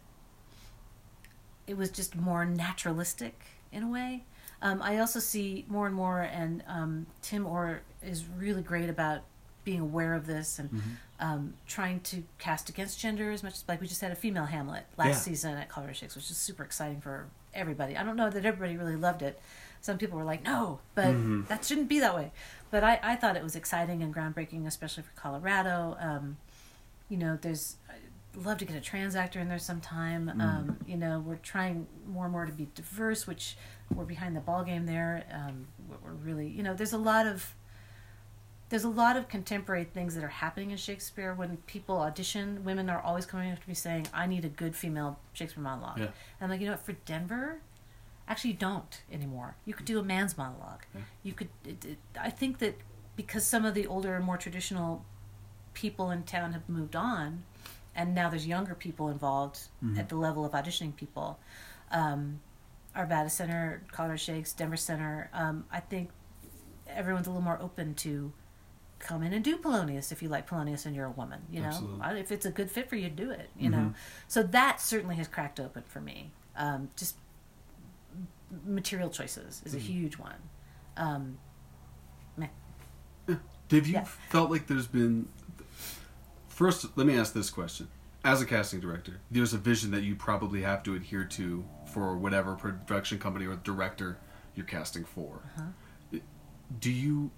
[1.71, 4.25] it was just more naturalistic in a way.
[4.61, 9.21] Um, I also see more and more, and um, Tim Orr is really great about
[9.65, 10.81] being aware of this and Mhm.
[11.21, 14.47] um, trying to cast against gender as much as like we just had a female
[14.47, 15.15] Hamlet last Yeah.
[15.33, 17.97] season at Colorado Shakes, which is super exciting for everybody.
[17.97, 19.41] I don't know that everybody really loved it.
[19.83, 21.47] Some people were like, no, but Mhm.
[21.49, 22.33] that shouldn't be that way.
[22.71, 25.97] But I, I thought it was exciting and groundbreaking, especially for Colorado.
[26.01, 26.37] Um,
[27.09, 27.77] you know, there's
[28.37, 30.31] love to get a trans actor in there sometime.
[30.35, 30.41] Mm.
[30.43, 33.57] Um, you know, we're trying more and more to be diverse, which
[33.95, 35.25] we're behind the ball game there.
[35.33, 37.55] Um, we're- we're really, you know, there's a lot of
[38.69, 41.35] there's a lot of contemporary things that are happening in Shakespeare.
[41.35, 44.77] When people audition, women are always coming up to me saying, "I need a good
[44.77, 46.05] female Shakespeare monologue." Yeah.
[46.05, 46.13] And
[46.43, 46.83] I'm like, you know what?
[46.87, 47.63] For Denver,
[48.29, 49.57] actually, you don't anymore.
[49.65, 50.83] You could do a man's monologue.
[50.95, 51.01] Yeah.
[51.25, 51.49] You could.
[51.65, 52.77] It, it, I think that
[53.17, 55.05] because some of the older, more traditional
[55.75, 57.43] people in town have moved on,
[58.01, 59.99] and now there's younger people involved Mhm.
[59.99, 61.39] at the level of auditioning people.
[61.91, 62.41] Um,
[62.97, 65.29] Arvada Center, Colorado Shakes, Denver Center.
[65.35, 66.11] Um, I think
[66.89, 68.33] everyone's a little more open to
[68.99, 71.43] come in and do Polonius if you like Polonius and you're a woman.
[71.51, 72.21] You know, Absolutely.
[72.21, 73.51] If it's a good fit for you, do it.
[73.57, 73.73] You Mhm.
[73.73, 73.95] know,
[74.29, 76.33] so that certainly has cracked open for me.
[76.57, 77.17] Um, just
[78.65, 79.81] material choices is a Mhm.
[79.83, 80.41] huge one.
[80.97, 81.39] Um,
[83.71, 84.03] Have you Yeah.
[84.03, 85.29] felt like there's been?
[86.61, 87.89] First, let me ask this question:
[88.23, 92.19] As a casting director, there's a vision that you probably have to adhere to for
[92.19, 94.19] whatever production company or director
[94.55, 95.41] you're casting for.
[95.57, 96.19] Uh-huh.
[96.79, 97.31] Do you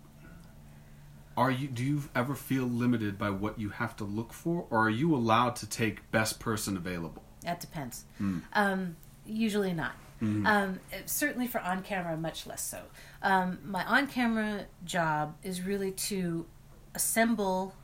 [1.37, 4.87] are you do you ever feel limited by what you have to look for, or
[4.87, 7.23] are you allowed to take best person available?
[7.43, 8.07] That depends.
[8.19, 8.39] Hmm.
[8.55, 9.93] Um, usually not.
[10.21, 12.81] Um, certainly for on camera, much less so.
[13.23, 16.47] Um, my on camera job is really to
[16.95, 17.75] assemble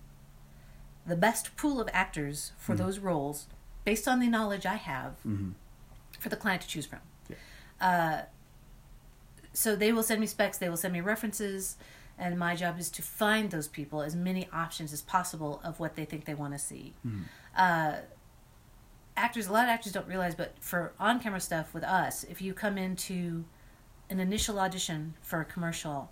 [1.08, 3.46] the best pool of actors for those roles
[3.84, 5.14] based on the knowledge I have
[6.18, 7.00] for the client to choose from.
[7.80, 8.22] Uh,
[9.52, 11.76] so they will send me specs, they will send me references,
[12.18, 15.96] and my job is to find those people as many options as possible of what
[15.96, 16.94] they think they want to see.
[17.56, 17.96] Uh,
[19.16, 22.40] actors, a lot of actors don't realize, but for on camera stuff with us, if
[22.42, 23.44] you come into
[24.10, 26.10] an initial audition for a commercial,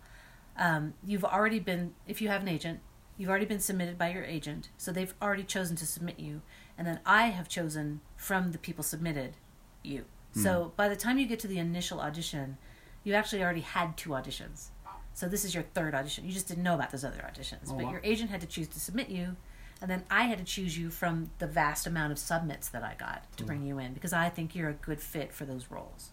[0.58, 2.80] um, you've already been, if you have an agent,
[3.16, 6.42] you've already been submitted by your agent, so they've already chosen to submit you,
[6.76, 9.34] and then I have chosen from the people submitted
[9.82, 10.04] you.
[10.42, 12.58] So by the time you get to the initial audition,
[13.04, 14.66] you actually already had two auditions.
[15.14, 16.26] So this is your third audition.
[16.26, 17.92] You just didn't know about those other auditions, Oh, but wow.
[17.92, 19.36] your agent had to choose to submit you,
[19.80, 22.96] and then I had to choose you from the vast amount of submits that I
[22.98, 26.10] got to bring you in because I think you're a good fit for those roles.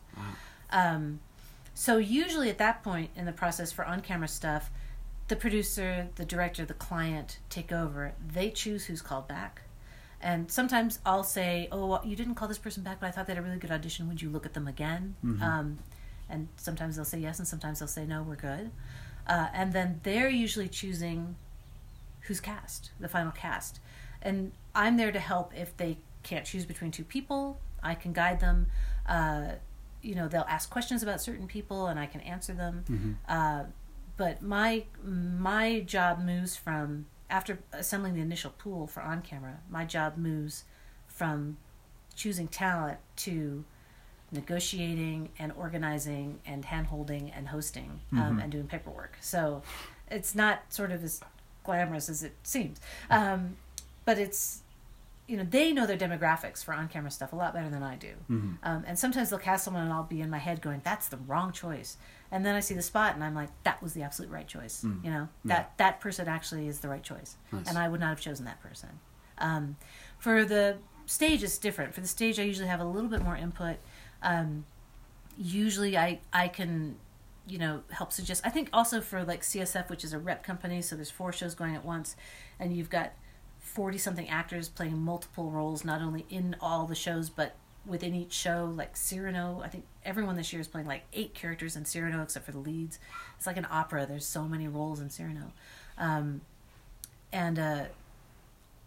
[0.69, 1.19] Um,
[1.73, 4.71] so usually at that point in the process for on-camera stuff,
[5.27, 8.13] the producer, the director, the client take over.
[8.25, 9.61] They choose who's called back.
[10.21, 13.33] And sometimes I'll say, "Oh, you didn't call this person back, but I thought they
[13.33, 14.07] had a really good audition.
[14.07, 15.79] Would you look at them again?" Um,
[16.29, 18.23] and sometimes they'll say yes, and sometimes they'll say no.
[18.23, 18.71] We're good.
[19.27, 21.35] Uh, and then they're usually choosing
[22.21, 23.79] who's cast, the final cast.
[24.21, 27.59] And I'm there to help if they can't choose between two people.
[27.81, 28.67] I can guide them.
[29.05, 29.53] Uh,
[30.01, 32.83] you know, they'll ask questions about certain people, and I can answer them.
[33.27, 33.63] Uh,
[34.17, 39.59] but my my job moves from after assembling the initial pool for on camera.
[39.69, 40.65] My job moves
[41.07, 41.57] from
[42.15, 43.65] choosing talent to
[44.31, 49.17] negotiating and organizing and hand holding and hosting um, and doing paperwork.
[49.21, 49.61] So
[50.09, 51.21] it's not sort of as
[51.63, 52.79] glamorous as it seems.
[53.09, 53.57] Um,
[54.05, 54.61] but it's,
[55.27, 57.95] you know, they know their demographics for on camera stuff a lot better than I
[57.95, 58.13] do.
[58.63, 61.17] Um, and sometimes they'll cast someone and I'll be in my head going, that's the
[61.17, 61.97] wrong choice.
[62.33, 64.83] And then I see the spot and I'm like, that was the absolute right choice.
[65.03, 67.37] You know, that, that person actually is the right choice.
[67.51, 67.69] Nice.
[67.69, 68.89] And I would not have chosen that person.
[69.37, 69.77] Um,
[70.17, 71.93] for the stage, it's different.
[71.93, 73.77] For the stage, I usually have a little bit more input.
[74.23, 74.65] Um,
[75.37, 76.95] usually, I I can,
[77.47, 78.41] you know, help suggest.
[78.43, 81.53] I think also for like CSF, which is a rep company, so there's four shows
[81.53, 82.15] going at once,
[82.59, 83.13] and you've got
[83.59, 88.33] forty something actors playing multiple roles, not only in all the shows but within each
[88.33, 88.73] show.
[88.75, 92.45] Like Cyrano, I think everyone this year is playing like eight characters in Cyrano except
[92.45, 92.99] for the leads.
[93.37, 94.05] It's like an opera.
[94.05, 95.51] There's so many roles in Cyrano.
[95.97, 96.41] Um,
[97.31, 97.85] and uh,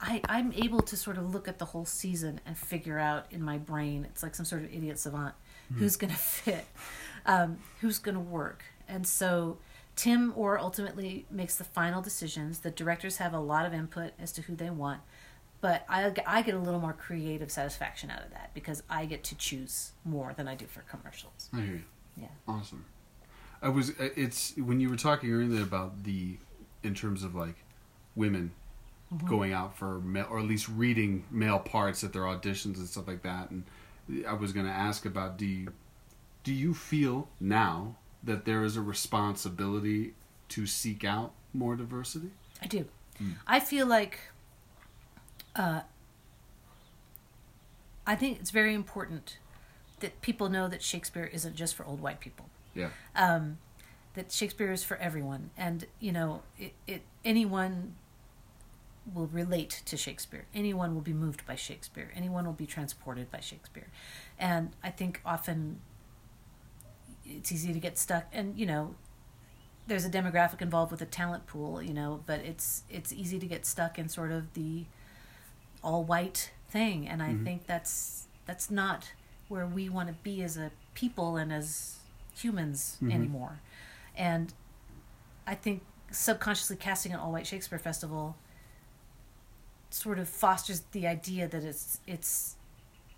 [0.00, 3.42] I, I'm able to sort of look at the whole season and figure out in
[3.42, 5.35] my brain, it's like some sort of idiot savant,
[5.74, 6.66] who's going to fit,
[7.24, 8.64] um, who's going to work.
[8.88, 9.59] And so
[9.96, 12.61] Tim Orr ultimately makes the final decisions.
[12.61, 15.00] The directors have a lot of input as to who they want,
[15.66, 19.24] but I, I get a little more creative satisfaction out of that because I get
[19.24, 21.50] to choose more than I do for commercials.
[21.52, 21.83] I hear you.
[22.16, 22.29] Yeah.
[22.46, 22.85] Awesome.
[23.61, 23.90] I was.
[23.90, 26.37] uh, It's when you were talking earlier about the,
[26.85, 27.57] in terms of like,
[28.14, 28.52] women
[29.26, 33.09] going out for male, or at least reading male parts at their auditions and stuff
[33.09, 33.50] like that.
[33.50, 33.64] And
[34.24, 35.72] I was going to ask about do you,
[36.44, 40.14] do you feel now that there is a responsibility
[40.50, 42.31] to seek out more diversity?
[42.62, 42.85] I do.
[43.48, 44.20] I feel like
[45.57, 45.81] uh,
[48.07, 49.38] I think it's very important
[50.01, 52.47] that people know that Shakespeare isn't just for old white people.
[52.75, 52.90] Yeah.
[53.14, 53.59] Um,
[54.14, 57.97] that Shakespeare is for everyone, and you know, it, it anyone
[59.12, 60.47] will relate to Shakespeare.
[60.55, 62.11] Anyone will be moved by Shakespeare.
[62.14, 63.88] Anyone will be transported by Shakespeare,
[64.38, 65.81] and I think often
[67.25, 68.27] it's easy to get stuck.
[68.33, 68.95] And you know,
[69.87, 73.47] there's a demographic involved with a talent pool, you know, but it's it's easy to
[73.47, 74.87] get stuck in sort of the
[75.87, 79.12] all white thing, and I think that's that's not
[79.49, 81.96] where we want to be as a people and as
[82.37, 83.61] humans anymore.
[84.16, 84.53] And
[85.46, 88.37] I think subconsciously casting an all white Shakespeare festival
[89.90, 92.57] sort of fosters the idea that it's it's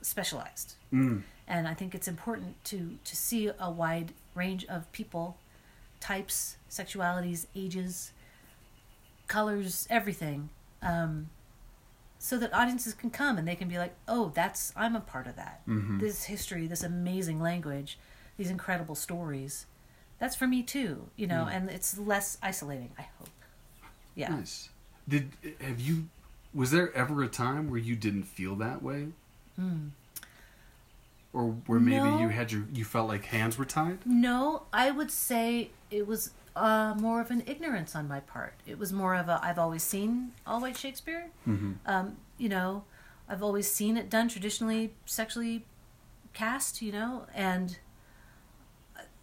[0.03, 0.75] specialized.
[0.93, 1.23] Mm.
[1.47, 5.39] And I think it's important to to see a wide range of people,
[6.01, 8.13] types, sexualities, ages,
[9.27, 10.51] colors, everything.
[10.83, 11.31] Um,
[12.19, 15.27] so that audiences can come and they can be like, "Oh, that's I'm a part
[15.27, 15.63] of that.
[15.67, 16.01] Mhm.
[16.01, 17.99] This history, this amazing language,
[18.37, 19.67] these incredible stories.
[20.19, 21.53] That's for me too, you know, Mm.
[21.55, 23.29] and it's less isolating, I hope."
[24.15, 24.31] Yeah.
[24.31, 24.69] Nice.
[25.09, 26.09] Did have you?
[26.53, 29.13] Was there ever a time where you didn't feel that way,
[29.59, 29.91] Mm.
[31.33, 32.21] or where maybe No.
[32.21, 34.05] you had your you felt like hands were tied?
[34.07, 38.55] No, I would say it was uh, more of an ignorance on my part.
[38.67, 41.27] It was more of a I've always seen all white Shakespeare.
[41.47, 41.73] Mm-hmm.
[41.87, 42.85] Um, you know,
[43.29, 45.65] I've always seen it done traditionally sexually
[46.35, 46.83] cast.
[46.83, 47.79] You know, and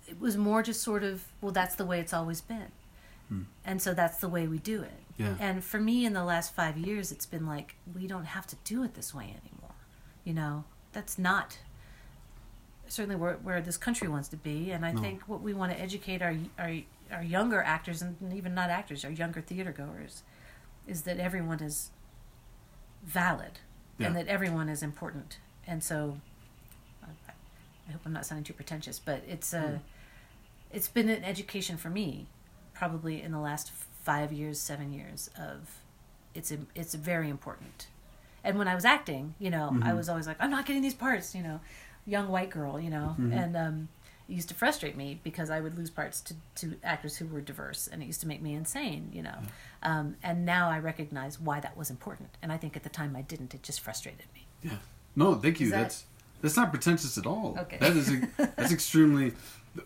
[0.07, 2.71] it was more just sort of well, that's the way it's always been,
[3.65, 4.91] and so that's the way we do it.
[5.17, 5.35] Yeah.
[5.39, 8.55] And for me, in the last five years, it's been like we don't have to
[8.65, 9.75] do it this way anymore.
[10.25, 11.57] You know, that's not
[12.87, 14.71] certainly where, where this country wants to be.
[14.71, 15.01] And I No.
[15.01, 16.75] think what we want to educate our, our
[17.11, 20.23] our younger actors and even not actors, our younger theater goers,
[20.87, 21.91] is that everyone is
[23.03, 23.59] valid
[23.97, 24.07] Yeah.
[24.07, 25.39] and that everyone is important.
[25.67, 26.17] And so,
[27.03, 27.07] I,
[27.87, 29.75] I hope I'm not sounding too pretentious, but it's a Hmm.
[30.71, 32.27] it's been an education for me,
[32.73, 35.79] probably in the last five years, seven years of
[36.33, 37.87] it's a, it's very important.
[38.43, 39.97] And when I was acting, you know, I Mhm.
[39.97, 41.61] was always like, I'm not getting these parts, you know,
[42.05, 43.31] young white girl, you know, Mhm.
[43.33, 43.89] and um,
[44.27, 47.41] it used to frustrate me because I would lose parts to, to actors who were
[47.41, 49.37] diverse, and it used to make me insane, you know.
[49.83, 53.15] Um, and now I recognize why that was important, and I think at the time
[53.15, 53.53] I didn't.
[53.53, 54.47] It just frustrated me.
[54.63, 54.77] Yeah.
[55.15, 55.69] No, thank you.
[55.69, 56.05] That- That's
[56.41, 57.55] that's not pretentious at all.
[57.59, 57.77] Okay.
[57.79, 59.33] That is that's extremely.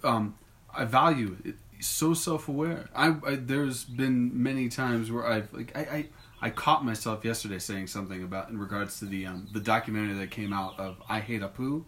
[0.03, 0.35] Um,
[0.75, 1.55] I value it.
[1.81, 2.89] So self-aware.
[2.95, 6.05] I, I there's been many times where I've like I, I
[6.41, 10.31] I caught myself yesterday saying something about in regards to the um, the documentary that
[10.31, 11.83] came out of I Hate Apu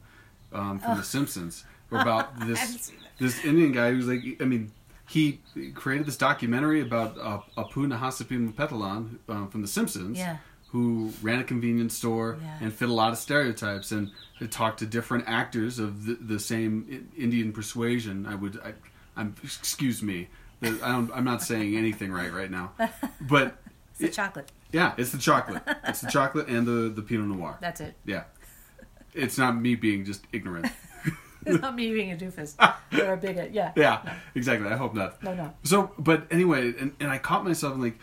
[0.54, 1.66] um, from The Simpsons
[2.02, 4.72] about this this Indian guy who's like I mean
[5.10, 5.42] he
[5.76, 10.38] created this documentary about uh, Apu Nahasapeemapetilon um, from The Simpsons Yeah.
[10.70, 12.58] who ran a convenience store Yeah.
[12.62, 14.12] and fit a lot of stereotypes and
[14.50, 18.26] talked to different actors of the, the same Indian persuasion.
[18.26, 18.72] I would, I,
[19.18, 20.30] I'm, excuse me,
[20.64, 22.72] I don't, I'm not saying anything right right now,
[23.22, 23.58] but
[23.92, 24.50] It's the It- chocolate.
[24.72, 25.62] yeah, it's the chocolate.
[25.90, 27.58] It's the chocolate and the the Pinot Noir.
[27.60, 27.96] That's it.
[28.06, 28.24] Yeah,
[29.14, 30.68] it's not me being just ignorant.
[31.46, 32.56] It's not me being a doofus
[32.94, 33.52] or a bigot.
[33.52, 33.72] Yeah.
[33.78, 34.68] Yeah, exactly.
[34.68, 35.22] I hope not.
[35.24, 35.54] No, no.
[35.64, 37.98] So, but anyway, and, and I caught myself like,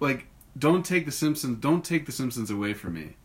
[0.00, 0.26] like,
[0.58, 3.16] don't take the Simpsons, don't take the Simpsons away from me,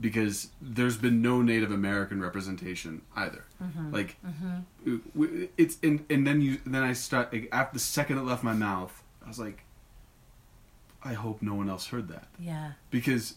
[0.00, 3.44] because there's been no Native American representation either.
[3.62, 3.92] Mm-hmm.
[3.92, 4.96] Like, mm-hmm.
[5.14, 8.42] w- it's and and then you then I start like, after the second it left
[8.44, 9.64] my mouth, I was like,
[11.02, 12.72] I hope no one else heard that Yeah.
[12.90, 13.34] because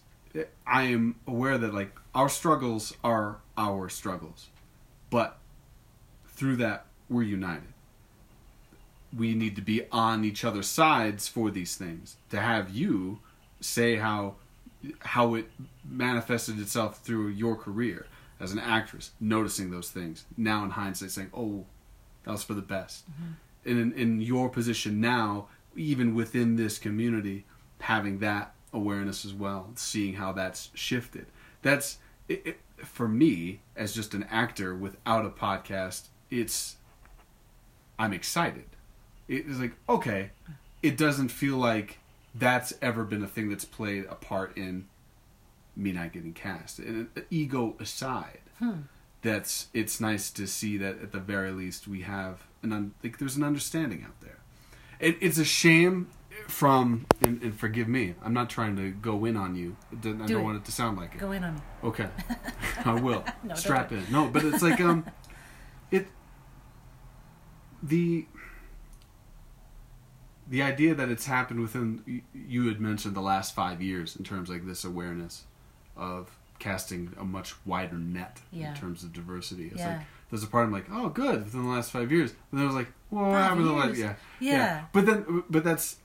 [0.66, 4.50] I am aware that like our struggles are our struggles,
[5.10, 5.38] but
[6.42, 7.68] through that we're united.
[9.16, 12.16] We need to be on each other's sides for these things.
[12.32, 13.20] To have you
[13.60, 14.38] say how
[15.02, 15.52] how it
[15.88, 18.08] manifested itself through your career
[18.40, 21.66] as an actress, noticing those things now in hindsight, saying, "Oh,
[22.24, 23.70] that was for the best." Mm-hmm.
[23.70, 27.46] And in, in your position now, even within this community,
[27.82, 31.28] having that awareness as well, seeing how that's shifted.
[31.62, 36.08] That's it, it, for me as just an actor without a podcast.
[36.32, 36.78] It's
[38.00, 38.66] I'm excited.
[39.28, 40.32] It is like okay,
[40.82, 42.00] it doesn't feel like
[42.34, 44.88] that's ever been a thing that's played a part in
[45.76, 46.80] me not getting cast.
[46.80, 48.40] And ego aside,
[49.22, 53.18] that's it's nice to see that at the very least we have an un, like
[53.20, 54.38] there's an understanding out there.
[55.00, 56.10] It, it's a shame
[56.48, 58.16] from and, and forgive me.
[58.24, 59.76] I'm not trying to go in on you.
[59.92, 60.38] I Do don't it.
[60.44, 61.20] want it to sound like it.
[61.20, 61.62] Go in on me.
[61.84, 62.08] Okay,
[62.86, 64.06] I will No, strap in.
[64.12, 65.06] No, but it's like um,
[65.92, 66.08] it
[67.84, 68.26] the
[70.48, 74.50] the idea that it's happened within you- had mentioned the last five years in terms
[74.50, 75.46] like this awareness
[75.96, 78.70] of casting a much wider net Yeah.
[78.70, 79.68] in terms of diversity.
[79.68, 79.98] It's Yeah.
[79.98, 82.64] like there's a part I'm like, oh, good within the last five years, and then
[82.64, 84.16] I was like, well, what Five happened the last years.
[84.40, 84.86] yeah, Yeah.
[84.94, 85.98] But then, but that's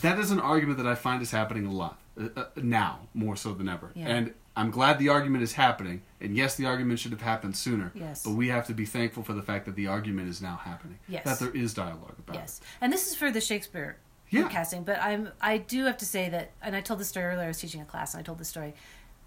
[0.00, 3.36] that is an argument that I find is happening a lot uh, uh, now, more
[3.36, 3.90] so than ever.
[3.94, 4.06] Yeah.
[4.08, 6.02] And I'm glad the argument is happening.
[6.22, 7.90] And yes, the argument should have happened sooner.
[7.94, 8.22] Yes.
[8.22, 10.98] But we have to be thankful for the fact that the argument is now happening.
[11.08, 11.24] Yes.
[11.24, 13.96] That there is dialogue about Yes, and this is for the Shakespeare
[14.30, 14.48] Yeah.
[14.48, 14.84] casting.
[14.84, 17.44] But I'm I do have to say that, and I told this story earlier.
[17.44, 18.74] I was teaching a class, and I told this story.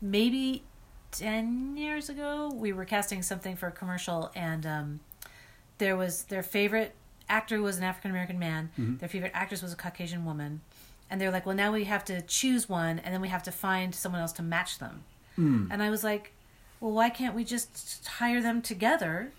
[0.02, 0.64] Maybe
[1.12, 5.00] ten years ago, we were casting something for a commercial, and um,
[5.78, 6.96] there was their favorite
[7.28, 8.70] actor was an African American man.
[8.80, 8.98] Mm-hmm.
[8.98, 10.62] Their favorite actress was a Caucasian woman,
[11.10, 13.52] and they're like, "Well, now we have to choose one, and then we have to
[13.52, 15.04] find someone else to match them."
[15.36, 15.68] Hmm.
[15.70, 16.32] And I was like,
[16.80, 19.32] "Well, why can't we just hire them together?"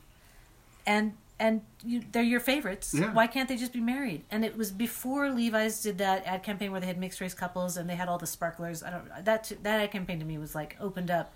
[0.87, 2.95] and and you, they're your favorites.
[2.95, 3.13] Yeah.
[3.13, 4.25] Why can't they just be married?
[4.31, 7.77] And it was before Levi's did that ad campaign where they had mixed race couples
[7.77, 8.83] and they had all the sparklers.
[8.83, 11.35] I don't that that ad campaign to me was like opened up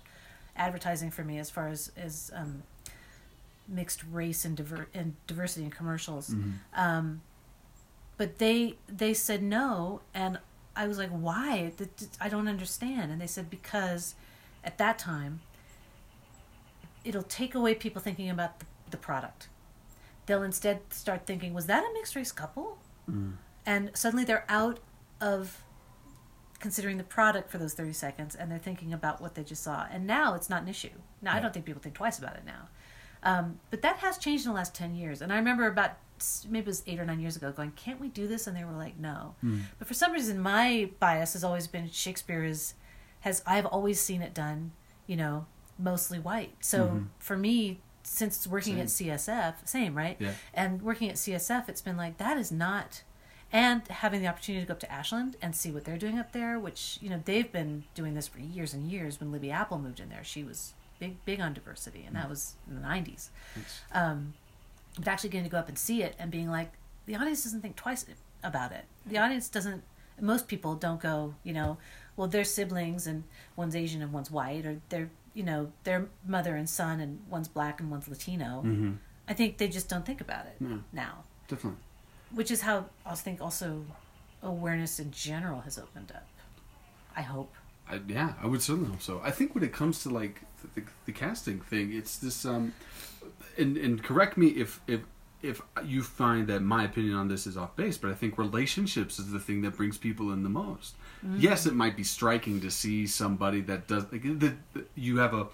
[0.55, 2.63] advertising for me as far as as um,
[3.67, 6.33] mixed race and diver and diversity in commercials.
[6.75, 7.21] Um,
[8.17, 10.39] but they they said no, and
[10.75, 11.73] I was like, why?
[12.19, 13.11] I don't understand.
[13.11, 14.15] And they said because
[14.63, 15.41] at that time
[17.03, 19.47] it'll take away people thinking about the, the product.
[20.25, 22.77] They'll instead start thinking, was that a mixed race couple?
[23.65, 24.79] And suddenly they're out
[25.19, 25.63] of
[26.59, 29.87] considering the product for those 30 seconds and they're thinking about what they just saw.
[29.91, 30.89] And now it's not an issue.
[31.21, 32.69] Now, I don't think people think twice about it now.
[33.23, 35.21] Um, but that has changed in the last 10 years.
[35.21, 35.91] And I remember about
[36.47, 38.45] maybe it was eight or nine years ago going, can't we do this?
[38.47, 39.35] And they were like, no.
[39.79, 42.75] But for some reason, my bias has always been Shakespeare is,
[43.21, 44.71] has, I've always seen it done,
[45.07, 45.45] you know,
[45.81, 46.53] mostly white.
[46.59, 47.03] So mm-hmm.
[47.19, 50.17] for me, since working at CSF, same, right?
[50.19, 50.33] Yeah.
[50.53, 53.03] And working at CSF, it's been like, that is not,
[53.51, 56.31] and having the opportunity to go up to Ashland and see what they're doing up
[56.31, 59.19] there, which, you know, they've been doing this for years and years.
[59.19, 62.29] When Libby Appel moved in there, she was big, big on diversity, and that mm.
[62.29, 63.29] was in the 90s.
[63.91, 64.33] Um,
[64.97, 66.71] but actually getting to go up and see it and being like,
[67.05, 68.05] the audience doesn't think twice
[68.43, 68.85] about it.
[69.05, 69.23] The mm.
[69.23, 69.83] audience doesn't,
[70.19, 71.77] most people don't go, you know,
[72.15, 73.23] well, they're siblings and
[73.55, 77.47] one's Asian and one's white, or they're, you know, they're mother and son and one's
[77.47, 78.61] black and one's Latino.
[78.65, 78.91] Mm-hmm.
[79.27, 80.79] I think they just don't think about it No.
[80.91, 81.79] now, Definitely.
[82.33, 83.85] which is how I think also
[84.43, 86.27] awareness in general has opened up.
[87.15, 87.53] I hope.
[87.89, 89.21] I, yeah, I would certainly hope so.
[89.23, 92.45] I think when it comes to like the, the, the casting thing, it's this.
[92.45, 92.73] Um,
[93.57, 95.01] and and correct me if if
[95.43, 99.19] if you find that my opinion on this is off base, but I think relationships
[99.19, 100.95] is the thing that brings people in the most.
[101.37, 105.33] Yes, it might be striking to see somebody that does like the, the, you have
[105.33, 105.47] a.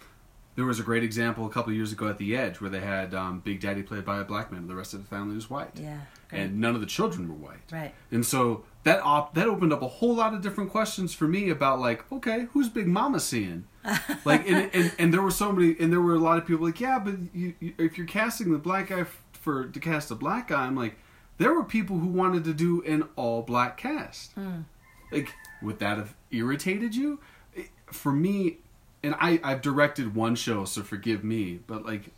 [0.56, 2.80] There was a great example a couple of years ago at the Edge where they
[2.80, 5.36] had um, Big Daddy played by a black man, and the rest of the family
[5.36, 6.00] was white, Yeah.
[6.30, 6.42] Great.
[6.42, 7.60] and none of the children were white.
[7.72, 7.94] right.
[8.12, 11.50] And so that op- that opened up a whole lot of different questions for me
[11.52, 13.66] about like, okay, who's Big Mama seeing?
[14.26, 16.66] like, and, and and there were so many, and there were a lot of people
[16.66, 20.12] like, yeah, but you, you, if you're casting the black guy f- for to cast
[20.12, 20.98] a black guy, I'm like,
[21.38, 24.34] there were people who wanted to do an all black cast.
[24.34, 24.64] Hmm.
[25.10, 27.20] Like, would that have irritated you?
[27.54, 28.58] It- For me,
[29.02, 32.12] and I I've directed one show, so forgive me, but like,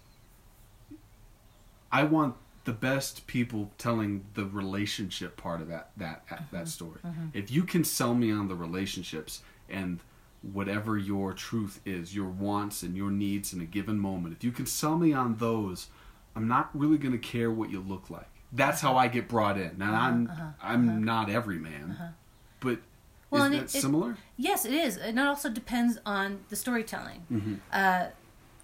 [1.91, 2.33] I want
[2.65, 6.65] the best people telling the relationship part of that that that mm-hmm.
[6.65, 6.99] story.
[7.05, 7.27] Mm-hmm.
[7.33, 9.99] If you can sell me on the relationships and
[10.41, 14.51] whatever your truth is, your wants and your needs in a given moment, if you
[14.51, 15.89] can sell me on those,
[16.35, 18.27] I'm not really going to care what you look like.
[18.51, 19.77] That's how I get brought in.
[19.77, 20.99] Now uh-huh, I'm uh-huh, I'm uh-huh.
[20.99, 22.13] not every man,
[22.59, 22.79] but
[23.29, 24.17] Well, is that it- similar?
[24.37, 27.25] Yes, it is, and it also depends on the storytelling.
[27.31, 27.55] Mm-hmm.
[27.71, 28.07] Uh,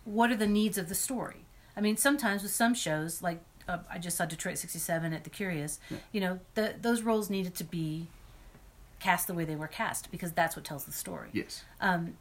[0.05, 1.45] what are the needs of the story?
[1.77, 5.29] I mean, sometimes with some shows, like uh, I just saw Detroit '67 at the
[5.29, 5.79] Curious,
[6.11, 8.07] you know, the, those roles needed to be
[8.99, 11.29] cast the way they were cast because that's what tells the story.
[11.33, 11.63] Yes.
[11.81, 12.17] Um,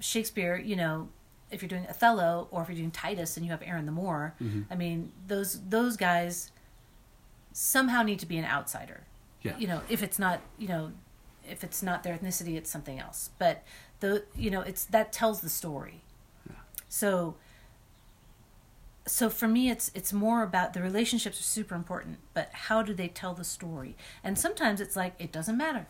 [0.00, 1.08] Shakespeare, you know,
[1.50, 4.34] if you're doing Othello or if you're doing Titus and you have Aaron the Moor,
[4.42, 4.62] mm-hmm.
[4.70, 6.50] I mean, those those guys
[7.52, 9.04] somehow need to be an outsider.
[9.42, 9.56] Yeah.
[9.58, 10.92] You know, if it's not, you know,
[11.48, 13.30] if it's not their ethnicity, it's something else.
[13.38, 13.62] But
[14.00, 16.02] the, you know, it's that tells the story.
[16.48, 16.56] Yeah.
[16.88, 17.36] So.
[19.06, 22.94] So for me, it's it's more about the relationships are super important, but how do
[22.94, 23.96] they tell the story?
[24.24, 25.88] And sometimes it's like it doesn't matter.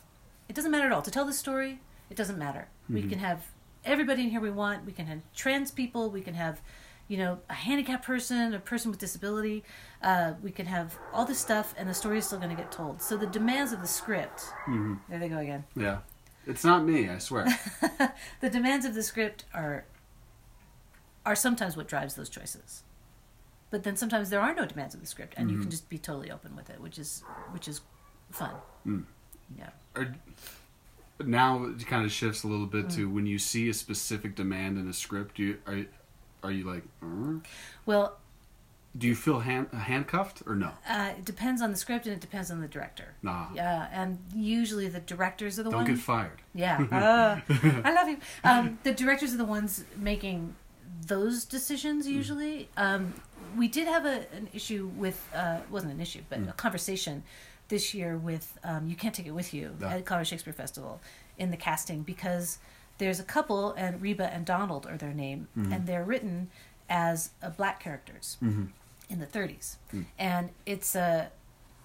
[0.48, 1.78] It doesn't matter at all to tell the story.
[2.10, 2.66] It doesn't matter.
[2.88, 3.10] We mm-hmm.
[3.10, 3.52] can have
[3.84, 4.84] everybody in here we want.
[4.84, 6.10] We can have trans people.
[6.10, 6.60] We can have,
[7.08, 9.64] you know, a handicapped person, a person with disability.
[10.02, 12.72] Uh, we can have all this stuff, and the story is still going to get
[12.72, 13.02] told.
[13.02, 14.40] So the demands of the script.
[14.66, 14.94] Mm-hmm.
[15.08, 15.64] There they go again.
[15.76, 15.98] Yeah.
[16.46, 17.46] It's not me, I swear.
[18.40, 19.86] The demands of the script are
[21.24, 22.82] are sometimes what drives those choices.
[23.70, 25.62] But then sometimes there are no demands of the script, and you mm-hmm.
[25.62, 27.80] can just be totally open with it, which is which is
[28.30, 28.54] fun.
[28.86, 29.04] Mm.
[29.58, 29.70] Yeah.
[29.96, 30.14] Or,
[31.20, 34.78] now it kind of shifts a little bit to when you see a specific demand
[34.78, 35.36] in a script.
[35.36, 35.84] Do you are
[36.42, 37.38] are you like, "Uh?"
[37.86, 38.18] Well,
[38.96, 40.70] do you feel hand, handcuffed or no?
[40.88, 43.14] Uh, it depends on the script and it depends on the director.
[43.22, 43.46] Nah.
[43.54, 45.86] Yeah, and usually the directors are the ones.
[45.86, 46.42] Don't get fired.
[46.54, 47.54] Yeah, uh,
[47.84, 48.18] I love you.
[48.44, 50.54] Um, the directors are the ones making
[51.06, 52.06] those decisions.
[52.06, 53.14] Usually, um,
[53.56, 57.24] we did have a, an issue with uh, wasn't an issue, but a conversation
[57.68, 59.94] this year with um, "You Can't Take It With You" Yeah.
[59.94, 61.00] at Colorado Shakespeare Festival
[61.38, 62.58] in the casting because
[62.98, 65.72] there's a couple and Rheba and Donald are their name, mm-hmm.
[65.72, 66.50] and they're written
[66.88, 68.66] as uh, black characters mm-hmm.
[69.08, 70.02] in the 30s, hmm.
[70.18, 71.30] and it's a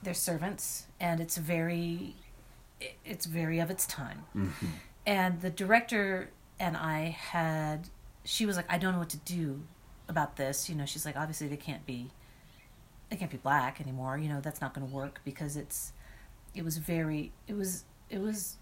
[0.04, 2.16] they're servants, and it's very
[3.06, 4.24] it's very of its time.
[4.36, 4.66] Mm-hmm.
[5.06, 7.90] And the director and I had
[8.24, 9.64] she was like, I don't know what to do
[10.08, 10.70] about this.
[10.70, 12.12] You know, she's like, obviously they can't be
[13.10, 14.18] they can't be black anymore.
[14.18, 15.94] You know, that's not going to work because it's
[16.56, 18.58] it was very it was it was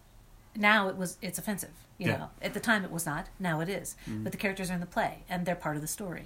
[0.56, 2.18] now it was it's offensive you Yeah.
[2.18, 3.96] know at the time it was not now it is.
[4.08, 6.26] but the characters are in the play and they're part of the story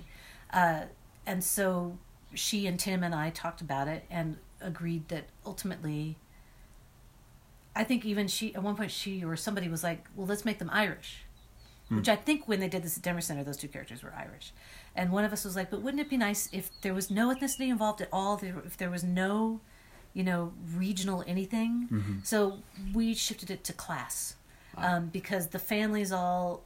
[0.53, 0.81] uh,
[1.25, 1.97] and so
[2.33, 6.15] she and tim and i talked about it and agreed that ultimately
[7.75, 10.59] i think even she at one point she or somebody was like well let's make
[10.59, 11.23] them irish
[11.97, 14.51] which I think when they did this at Denver Center, those two characters were Irish.
[14.95, 17.33] And one of us was like, but wouldn't it be nice if there was no
[17.33, 18.39] ethnicity involved at all?
[18.65, 19.61] If there was no,
[20.13, 21.87] you know, regional anything?
[22.23, 22.59] So
[22.93, 24.35] we shifted it to class
[24.77, 26.63] um, because the families all,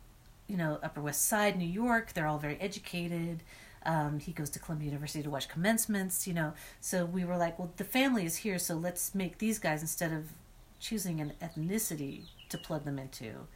[0.48, 3.42] you know, Upper West Side, New York, they're all very educated.
[3.86, 6.54] Um, he goes to Columbia University to watch commencements, you know.
[6.82, 10.12] So we were like, well, the family is here, so let's make these guys instead
[10.12, 10.30] of
[10.80, 13.48] choosing an ethnicity to plug them into,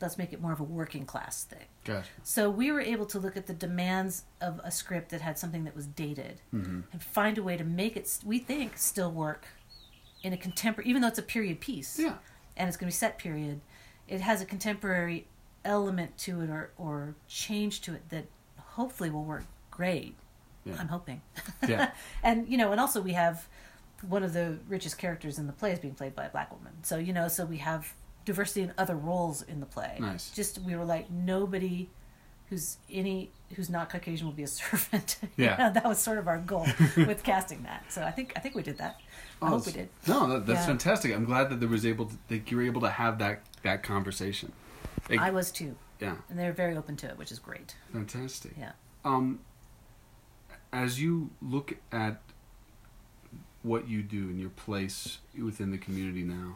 [0.00, 1.64] let's make it more of a working class thing.
[1.84, 2.08] Gotcha.
[2.22, 5.64] So we were able to look at the demands of a script that had something
[5.64, 6.80] that was dated Mm-hmm.
[6.92, 9.46] and find a way to make it, we think, still work
[10.22, 12.14] in a contemporary, even though it's a period piece Yeah.
[12.56, 13.60] and it's going to be set period,
[14.06, 15.26] it has a contemporary
[15.64, 18.26] element to it or, or change to it that
[18.58, 20.14] hopefully will work great.
[20.64, 20.76] Yeah.
[20.78, 21.22] I'm hoping.
[21.66, 21.90] Yeah.
[22.22, 23.46] and, you know, and also we have
[24.08, 26.72] one of the richest characters in the play is being played by a black woman.
[26.82, 27.92] So, you know, so we have
[28.28, 29.96] diversity in other roles in the play.
[29.98, 30.30] Nice.
[30.30, 31.88] Just, we were like, nobody
[32.50, 35.16] who's any who's not Caucasian will be a servant.
[35.36, 35.56] You Yeah.
[35.56, 36.66] know, that was sort of our goal
[36.96, 37.84] with casting that.
[37.90, 39.00] So I think I think we did that.
[39.42, 39.88] I Oh, hope we did.
[40.06, 40.66] No, that, that's Yeah.
[40.66, 41.14] fantastic.
[41.14, 43.82] I'm glad that there was able to, that you were able to have that that
[43.82, 44.52] conversation.
[45.10, 47.74] Like, I was too, yeah, and they're very open to it, which is great.
[47.92, 48.52] fantastic.
[48.58, 48.72] Yeah.
[49.04, 49.40] Um,
[50.72, 52.20] as you look at
[53.62, 56.54] what you do and your place within the community now,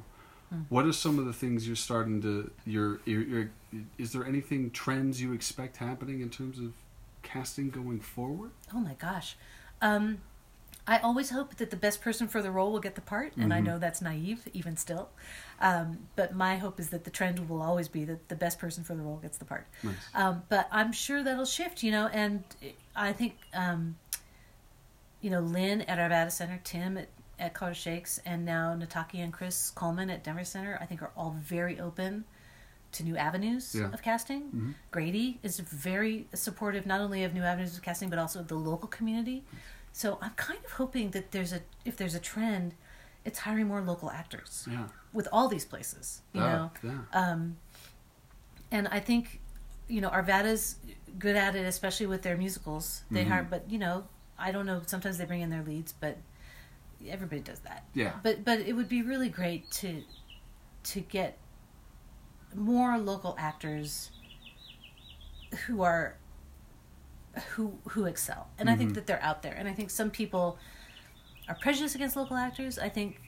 [0.52, 0.60] Hmm.
[0.68, 2.50] what are some of the things you're starting to?
[2.66, 3.50] You're, you're, you're,
[3.96, 6.72] is there anything trends you expect happening in terms of
[7.22, 8.50] casting going forward?
[8.74, 9.36] Oh my gosh.
[9.80, 10.18] Um,
[10.86, 13.54] I always hope that the best person for the role will get the part, and
[13.54, 13.64] I Mhm.
[13.66, 15.10] know that's naive, even still.
[15.60, 18.82] Um, but my hope is that the trend will always be that the best person
[18.82, 19.68] for the role gets the part.
[19.84, 19.94] Nice.
[20.12, 22.42] Um, but I'm sure that'll shift, you know, and
[22.96, 23.96] I think, um,
[25.20, 27.08] you know, Lynn at our Arvada Center, Tim at,
[27.42, 31.10] at Color Shakes, and now Nataki and Chris Coleman at Denver Center, I think are
[31.16, 32.24] all very open
[32.92, 33.90] to new avenues Yeah.
[33.92, 34.50] of casting.
[34.52, 34.74] Mhm.
[34.90, 38.54] Grady is very supportive, not only of new avenues of casting, but also of the
[38.54, 39.44] local community.
[39.92, 42.74] So I'm kind of hoping that there's a, if there's a trend,
[43.24, 44.88] it's hiring more local actors Yeah.
[45.12, 46.52] with all these places, you yeah.
[46.52, 46.70] know.
[46.82, 46.98] Yeah.
[47.12, 47.56] Um,
[48.70, 49.40] and I think,
[49.88, 50.76] you know, Arvada's
[51.18, 53.02] good at it, especially with their musicals.
[53.10, 53.28] They Mhm.
[53.28, 54.06] hire, but you know,
[54.38, 54.82] I don't know.
[54.86, 56.18] Sometimes they bring in their leads, but
[57.10, 57.84] everybody does that.
[57.94, 58.12] Yeah.
[58.22, 60.02] But but it would be really great to
[60.84, 61.38] to get
[62.54, 64.10] more local actors
[65.66, 66.16] who are
[67.54, 68.94] who who excel, and I think Mhm.
[68.94, 69.54] that they're out there.
[69.54, 70.58] And I think some people
[71.48, 72.78] are prejudiced against local actors.
[72.78, 73.20] I think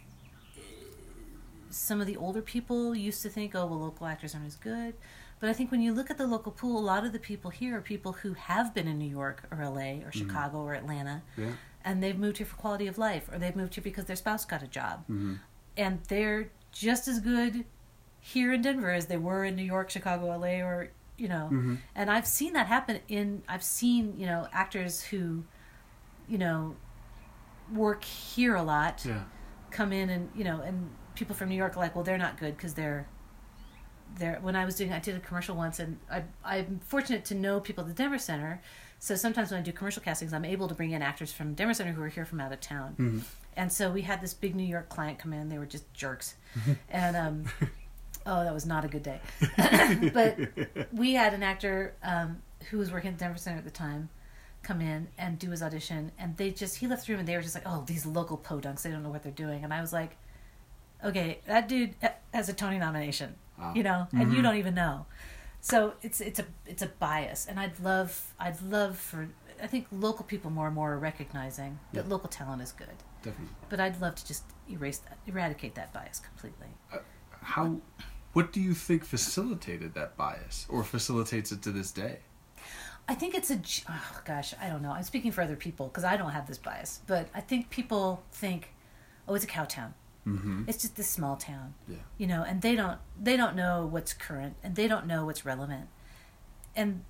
[1.71, 4.95] some of the older people used to think, oh, well, local actors aren't as good.
[5.41, 7.51] But I think when you look at the local pool, a lot of the people
[7.51, 11.23] here are people who have been in New York or LA or Chicago or Atlanta,
[11.37, 11.53] Yeah.
[11.85, 14.45] And they've moved here for quality of life, or they've moved here because their spouse
[14.45, 15.05] got a job.
[15.07, 15.35] hmm
[15.77, 17.65] And they're just as good
[18.21, 21.49] here in Denver as they were in New York, Chicago, LA, or, you know.
[21.53, 21.79] Mhm.
[21.95, 25.45] And I've seen that happen in, I've seen, you know, actors who,
[26.29, 26.77] you know,
[27.73, 29.25] work here a lot Yeah.
[29.71, 32.37] come in and you know and people from new york are like well they're not
[32.39, 33.07] good because they're
[34.19, 37.35] they're when i was doing i did a commercial once and I, i'm fortunate to
[37.35, 38.61] know people at the denver center
[39.05, 41.75] so sometimes when i do commercial castings i'm able to bring in actors from denver
[41.75, 42.95] center who are here from out of town.
[42.99, 43.23] Mhm.
[43.57, 45.49] and so we had this big new york client come in.
[45.49, 46.35] They were just jerks.
[46.89, 47.45] And um
[48.27, 49.21] oh that was not a good day.
[50.19, 50.39] But
[50.93, 52.41] we had an actor um,
[52.71, 54.09] who was working at denver center at the time
[54.63, 56.11] come in and do his audition.
[56.19, 58.39] And they just he left the room and they were just like oh these local
[58.39, 58.83] podunks.
[58.83, 59.63] They don't know what they're doing.
[59.65, 60.17] And i was like
[61.05, 61.95] okay that dude
[62.33, 63.73] has a tony nomination Wow.
[63.77, 64.43] you know and you Mhm.
[64.43, 65.07] don't even know
[65.65, 69.29] so it's it's a it's a bias and i'd love i'd love for
[69.63, 73.55] i think local people more and more are recognizing that local talent is good Definitely.
[73.71, 76.99] but i'd love to just erase that eradicate that bias completely uh,
[77.41, 77.81] How?
[78.35, 82.19] What do you think facilitated that bias, or facilitates it to this day?
[83.09, 84.91] I think it's a oh gosh, I don't know.
[84.91, 88.25] I'm speaking for other people because I don't have this bias, but I think people
[88.33, 88.75] think,
[89.29, 89.95] oh, it's a cow town.
[90.27, 90.65] Mm-hmm.
[90.69, 91.99] It's just this small town, Yeah.
[92.19, 95.45] you know, and they don't they don't know what's current and they don't know what's
[95.45, 95.89] relevant,
[96.77, 97.05] and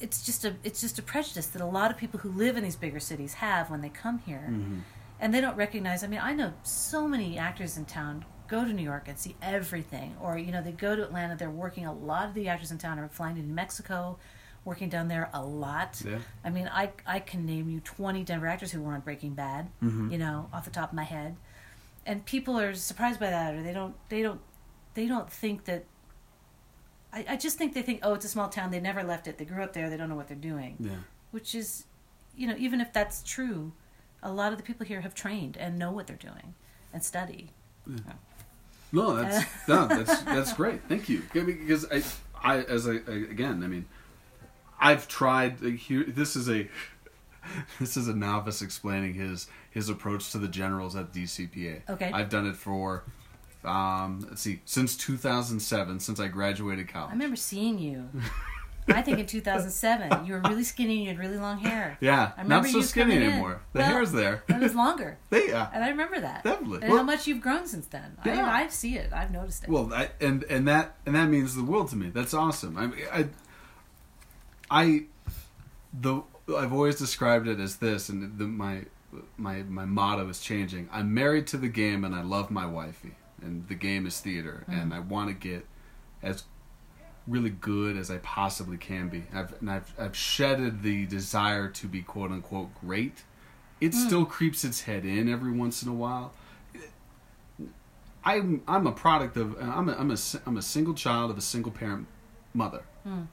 [0.00, 2.62] it's just a it's just a prejudice that a lot of people who live in
[2.62, 4.78] these bigger cities have when they come here, Mm-hmm.
[5.20, 6.04] and they don't recognize.
[6.04, 9.34] I mean, I know so many actors in town go to New York and see
[9.42, 11.36] everything, or you know, they go to Atlanta.
[11.36, 11.86] They're working.
[11.86, 14.18] A lot of the actors in town are flying to New Mexico,
[14.64, 16.00] working down there a lot.
[16.04, 16.18] Yeah.
[16.44, 19.68] I mean, I I can name you twenty Denver actors who were on Breaking Bad.
[19.82, 20.12] Mhm.
[20.12, 21.36] You know, off the top of my head,
[22.08, 24.40] and people are surprised by that, or they don't they don't
[24.94, 25.84] they don't think that.
[27.12, 28.70] I, I just think they think, oh, it's a small town.
[28.70, 29.38] They never left it.
[29.38, 29.88] They grew up there.
[29.88, 30.96] They don't know what they're doing Yeah.
[31.30, 31.84] which is,
[32.36, 33.72] you know, even if that's true,
[34.22, 36.54] a lot of the people here have trained and know what they're doing
[36.92, 37.50] and study.
[37.86, 38.12] yeah
[38.92, 40.82] No, that's no, that's that's great.
[40.88, 41.22] Thank you.
[41.32, 42.02] Because I
[42.42, 43.86] I as I again, I mean,
[44.78, 45.60] I've tried.
[45.60, 46.68] Here, this is a
[47.80, 49.46] this is a novice explaining his
[49.78, 51.82] his approach to the generals at DCPA.
[51.88, 52.10] Okay.
[52.12, 53.04] I've done it for.
[53.64, 57.10] Um, let's see, since 2007, since I graduated college.
[57.10, 58.08] I remember seeing you.
[58.88, 61.96] I think in 2007, you were really skinny and you had really long hair.
[62.00, 63.60] Yeah, I not so skinny anymore.
[63.72, 64.42] The Well, hair's there.
[64.48, 65.68] It was longer, yeah.
[65.72, 66.42] and I remember that.
[66.42, 66.78] Definitely.
[66.82, 68.16] And Well- how much you've grown since then.
[68.24, 68.48] Yeah.
[68.48, 69.12] I, I see it.
[69.12, 69.70] I've noticed it.
[69.70, 72.10] Well, I, and and that and that means the world to me.
[72.10, 72.76] That's awesome.
[72.76, 73.28] I, I,
[74.70, 75.04] I,
[75.92, 76.22] the
[76.56, 78.84] I've always described it as this, and the, my
[79.36, 80.88] my my motto is changing.
[80.92, 84.64] I'm married to the game, and I love my wifey, and the game is theater,
[84.68, 84.80] mm-hmm.
[84.80, 85.66] and I want to get
[86.22, 86.44] as
[87.26, 89.24] really good as I possibly can be.
[89.32, 93.24] I've and I've I've shedded the desire to be quote unquote great.
[93.80, 94.06] It mm.
[94.06, 96.32] still creeps its head in every once in a while.
[98.24, 101.42] I'm I'm a product of I'm a, I'm a I'm a single child of a
[101.42, 102.06] single parent
[102.52, 102.82] mother.
[103.06, 103.28] Mm.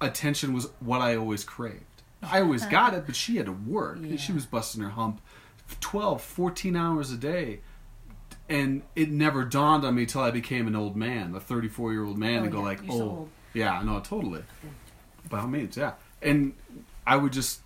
[0.00, 1.93] Attention was what I always craved.
[2.30, 3.98] I always got it, but she had to work.
[4.02, 4.16] Yeah.
[4.16, 5.20] She was busting her hump
[5.80, 7.60] 12, 14 hours a day.
[8.48, 12.04] And it never dawned on me till I became an old man, a 34 year
[12.04, 14.42] old man, Oh, and go yeah, like, "Oh, so old." yeah, no, totally."
[15.30, 15.92] By all means, yeah.
[16.20, 16.52] And
[17.06, 17.60] I would just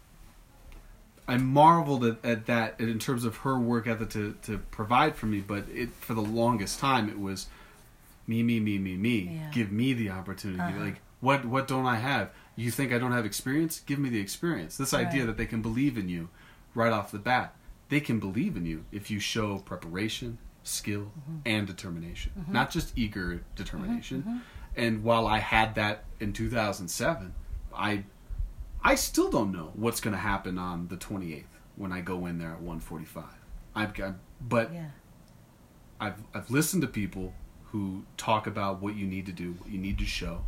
[1.26, 5.26] I marveled at, at that in terms of her work ethic to, to provide for
[5.26, 7.48] me, but it for the longest time it was
[8.26, 9.18] me, me, me, me, me.
[9.32, 9.50] Yeah.
[9.52, 10.60] Give me the opportunity.
[10.60, 10.84] Uh-huh.
[10.84, 12.30] Like what what don't I have?
[12.58, 13.80] You think I don't have experience?
[13.86, 14.76] Give me the experience.
[14.76, 16.28] This idea that they can believe in you
[16.74, 17.54] right off the bat.
[17.88, 21.36] They can believe in you if you show preparation, skill, Mm-hmm.
[21.46, 22.32] and determination.
[22.48, 24.22] Not just eager determination.
[24.22, 24.36] Mm-hmm.
[24.76, 27.34] And while I had that in 2007,
[27.74, 28.04] I
[28.82, 31.44] I still don't know what's going to happen on the 28th
[31.76, 33.24] when I go in there at 1:45.
[33.74, 34.90] I've got, but yeah.
[36.00, 37.34] I've I've listened to people
[37.66, 40.44] who talk about what you need to do, what you need to show.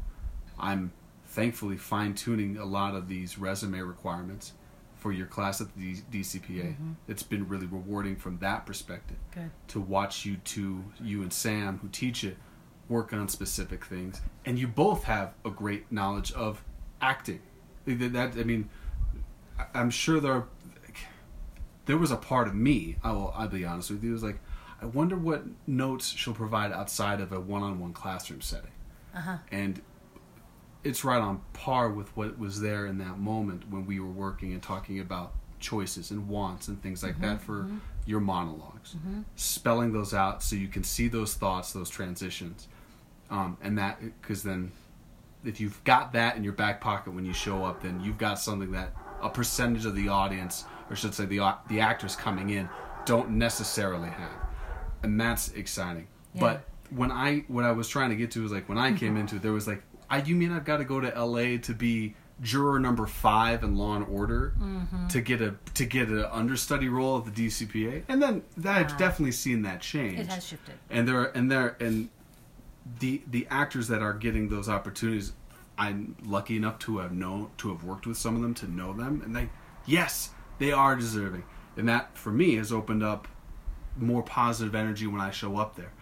[0.59, 0.93] I'm
[1.31, 4.53] thankfully fine tuning a lot of these resume requirements
[4.97, 6.75] for your class at the DCPA.
[7.09, 9.51] It's been really rewarding from that perspective Good.
[9.69, 12.37] to watch you two, you and Sam, who teach it,
[12.89, 16.63] work on specific things, and you both have a great knowledge of
[17.01, 17.41] acting.
[17.87, 18.69] That, that- I mean,
[19.73, 20.45] I'm sure there,
[21.87, 22.97] there was a part of me.
[23.03, 23.33] I will.
[23.37, 24.11] I'll be honest with you.
[24.11, 24.41] It was like,
[24.83, 28.71] I wonder what notes she'll provide outside of a one-on-one classroom setting,
[29.15, 29.37] Uh huh.
[29.51, 29.81] and
[30.83, 34.53] it's right on par with what was there in that moment when we were working
[34.53, 37.45] and talking about choices and wants and things like that mm-hmm.
[37.45, 37.79] for mm-hmm.
[38.07, 39.21] your monologs mm-hmm.
[39.37, 42.69] spelling those out so you can see those thoughts those transitions.
[43.31, 44.73] Um, and that because then
[45.45, 48.39] if you've got that in your back pocket when you show up then you've got
[48.39, 52.69] something that a percentage of the audience or should say the the actors coming in
[53.05, 54.47] don't necessarily have.
[55.03, 56.07] And that's exciting.
[56.35, 56.41] Yeah.
[56.41, 59.17] but when i what i was trying to get to was like when i came
[59.23, 61.75] into it there was like I, you mean i've got to go to la to
[61.75, 65.09] be juror number five in law and order mm-hmm.
[65.09, 68.99] to get a to get an understudy role at the dcpa and then that, i've
[68.99, 70.19] definitely seen that change.
[70.19, 70.75] It has shifted.
[70.89, 72.09] and there and there and
[72.99, 75.33] the the actors that are getting those opportunities
[75.77, 78.93] i'm lucky enough to have known to have worked with some of them to know
[78.93, 79.51] them and they
[79.87, 80.31] yes
[80.61, 81.43] they are deserving.
[81.77, 83.27] And that for me has opened up
[83.97, 85.93] more positive energy when i show up there.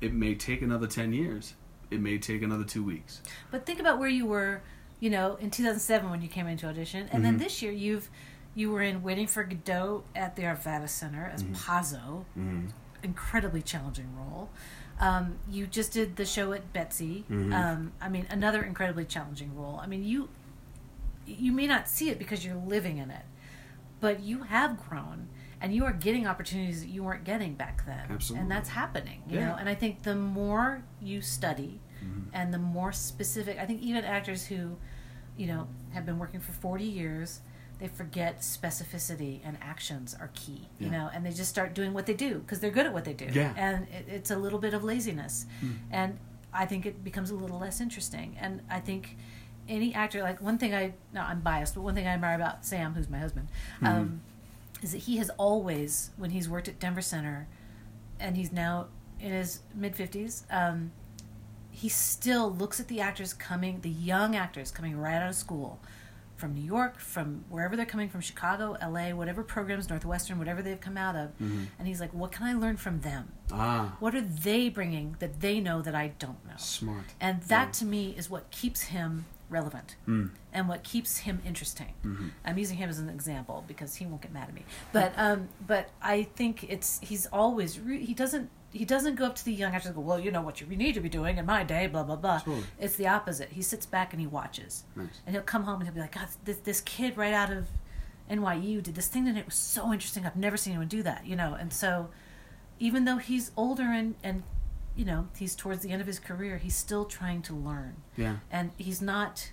[0.00, 1.54] It may take another 10 years
[1.94, 3.20] it may take another two weeks
[3.50, 4.62] But think about where you were,
[5.00, 8.10] you know, in 2007 when you came into audition, and then this year you've
[8.56, 12.24] you were in Waiting for Godot at the Arvada Center as Pozzo,
[13.02, 14.48] incredibly challenging role.
[15.00, 17.24] Um, you just did the show at Betsy.
[17.30, 19.80] Um, I mean, another incredibly challenging role.
[19.82, 20.28] I mean, you
[21.26, 23.24] you may not see it because you're living in it,
[24.00, 25.28] but you have grown
[25.60, 28.02] and you are getting opportunities that you weren't getting back then.
[28.10, 28.42] Absolutely.
[28.42, 29.48] And that's happening, you Yeah.
[29.48, 29.56] know.
[29.56, 31.80] And I think the more you study
[32.32, 34.76] and the more specific, I think even actors who,
[35.36, 37.40] you know, have been working for 40 years,
[37.78, 40.92] they forget specificity and actions are key, you Yeah.
[40.92, 43.12] know, and they just start doing what they do because they're good at what they
[43.14, 43.26] do.
[43.32, 43.52] Yeah.
[43.56, 45.46] And it, it's a little bit of laziness.
[45.90, 46.18] And
[46.52, 48.36] I think it becomes a little less interesting.
[48.40, 49.16] And I think
[49.68, 52.64] any actor, like one thing I, no, I'm biased, but one thing I admire about
[52.64, 53.48] Sam, who's my husband,
[53.82, 54.20] um,
[54.82, 57.48] is that he has always, when he's worked at Denver Center,
[58.20, 58.86] and he's now
[59.18, 60.92] in his mid 50s, um,
[61.74, 65.80] he still looks at the actors coming, the young actors coming right out of school
[66.36, 70.80] from New York, from wherever they're coming from, Chicago, LA, whatever programs, Northwestern, whatever they've
[70.80, 71.30] come out of.
[71.78, 73.32] And he's like, what can I learn from them?
[73.52, 76.56] ah What are they bringing that they know that I don't know?
[76.58, 80.30] smart And that to me is what keeps him relevant Mm.
[80.52, 81.92] and what keeps him interesting.
[82.04, 82.28] Mm-hmm.
[82.44, 84.64] I'm using him as an example because he won't get mad at me.
[84.92, 89.36] But um, but I think it's he's always re- he doesn't he doesn't go up
[89.36, 91.38] to the young actors and go, well, you know what you need to be doing
[91.38, 92.38] in my day, blah blah blah.
[92.40, 92.64] Totally.
[92.78, 93.50] It's the opposite.
[93.52, 95.20] He sits back and he watches, Nice.
[95.24, 97.68] and he'll come home and he'll be like, God, this this kid right out of
[98.30, 100.26] NYU did this thing and it was so interesting.
[100.26, 101.54] I've never seen anyone do that, you know.
[101.54, 102.10] And so,
[102.78, 104.42] even though he's older and and
[104.96, 108.36] you know he's towards the end of his career, he's still trying to learn, Yeah.
[108.50, 109.50] and he's not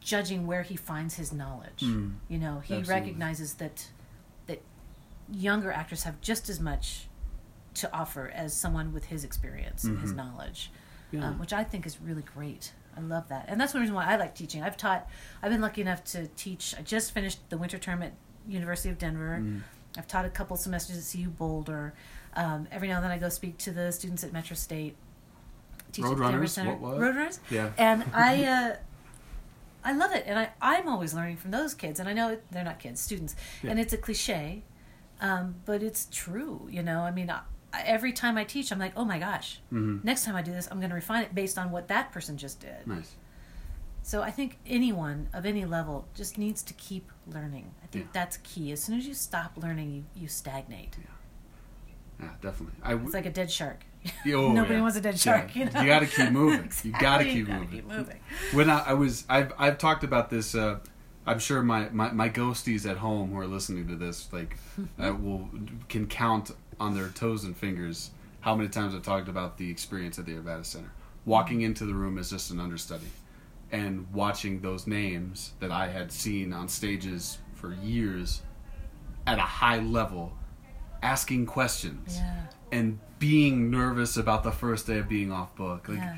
[0.00, 1.80] judging where he finds his knowledge.
[1.82, 2.14] Mm.
[2.28, 2.88] You know, he Absolutely.
[2.94, 3.88] recognizes that
[4.46, 4.62] that
[5.30, 7.08] younger actors have just as much
[7.76, 10.16] to offer as someone with his experience and his Mhm.
[10.16, 10.70] knowledge,
[11.10, 11.28] Yeah.
[11.28, 12.72] um, which I think is really great.
[12.96, 14.62] I love that, and that's one reason why I like teaching.
[14.62, 15.08] I've taught.
[15.42, 16.74] I've been lucky enough to teach.
[16.78, 18.12] I just finished the winter term at
[18.48, 19.38] University of Denver.
[19.42, 19.60] Mm.
[19.98, 21.92] I've taught a couple semesters at CU Boulder.
[22.34, 24.96] Um, every now and then I go speak to the students at Metro State.
[25.92, 26.48] teach at the Denver Roadrunners?
[26.50, 26.70] Center.
[26.74, 27.00] What was?
[27.00, 27.38] Roadrunners?
[27.50, 27.70] Yeah.
[27.78, 28.76] and I uh,
[29.84, 32.64] I love it, and I I'm always learning from those kids, and I know they're
[32.64, 33.70] not kids, students, Yeah.
[33.70, 34.64] and it's a cliche,
[35.20, 36.68] um, but it's true.
[36.70, 37.30] You know, I mean,
[37.84, 40.02] every time I teach, I'm like, oh my gosh, Mhm.
[40.04, 42.36] next time I do this, I'm going to refine it based on what that person
[42.36, 42.86] just did.
[42.86, 43.14] Nice.
[44.02, 47.72] So I think anyone of any level just needs to keep learning.
[47.82, 48.10] I think Yeah.
[48.12, 48.70] that's key.
[48.72, 50.96] As soon as you stop learning, you, you stagnate.
[52.20, 52.76] Yeah, definitely.
[52.82, 53.84] I w- It's like a dead shark.
[54.28, 54.80] Oh, Nobody yeah.
[54.80, 55.54] wants a dead shark.
[55.54, 55.64] Yeah.
[55.66, 55.86] You, know?
[55.86, 56.60] got to keep moving.
[56.64, 57.68] Exactly, You got to keep moving.
[57.68, 58.20] keep moving.
[58.52, 60.54] When I, I was, I've, I've talked about this.
[60.54, 60.78] Uh,
[61.26, 64.56] I'm sure my, my, my ghosties at home who are listening to this, like,
[64.98, 65.50] uh, will
[65.88, 68.10] can count on their toes and fingers
[68.40, 70.92] how many times I've talked about the experience at the Arvada Center.
[71.24, 73.08] Walking into the room is just an understudy,
[73.72, 78.42] and watching those names that I had seen on stages for years
[79.26, 80.32] at a high level,
[81.02, 82.46] asking questions Yeah.
[82.70, 85.88] and being nervous about the first day of being off book.
[85.88, 86.16] Like Yeah.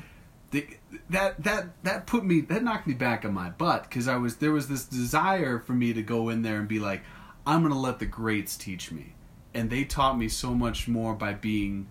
[0.51, 0.67] the,
[1.09, 4.35] that that that put me that knocked me back on my butt because I was
[4.37, 7.01] there was this desire for me to go in there and be like,
[7.47, 9.13] I'm gonna let the greats teach me,
[9.53, 11.87] and they taught me so much more by being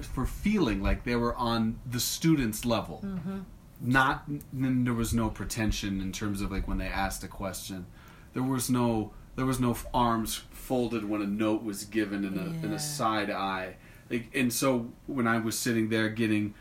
[0.00, 3.38] for feeling like they were on the students level Mm-hmm.
[3.80, 7.86] not then there was no pretension in terms of like when they asked a question
[8.32, 12.46] there was no there was no arms folded when a note was given in a
[12.64, 12.76] in Yeah.
[12.76, 13.76] a side eye
[14.10, 16.54] like and so when i was sitting there getting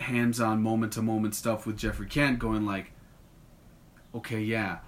[0.00, 2.90] hands on moment to moment stuff with jeffrey kent going like
[4.12, 4.78] okay yeah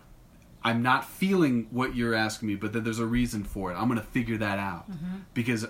[0.62, 3.74] i'm not feeling what you're asking me but that there's a reason for it.
[3.76, 4.86] I'm gonna figure that out.
[5.34, 5.66] Because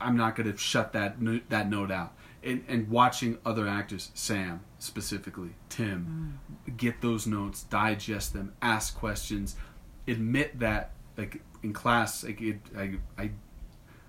[0.00, 1.16] i'm not gonna shut that
[1.48, 2.14] that note out.
[2.42, 6.38] And, and watching other actors sam specifically tim
[6.76, 9.56] get those notes digest them ask questions
[10.06, 13.30] admit that like in class like it, I, I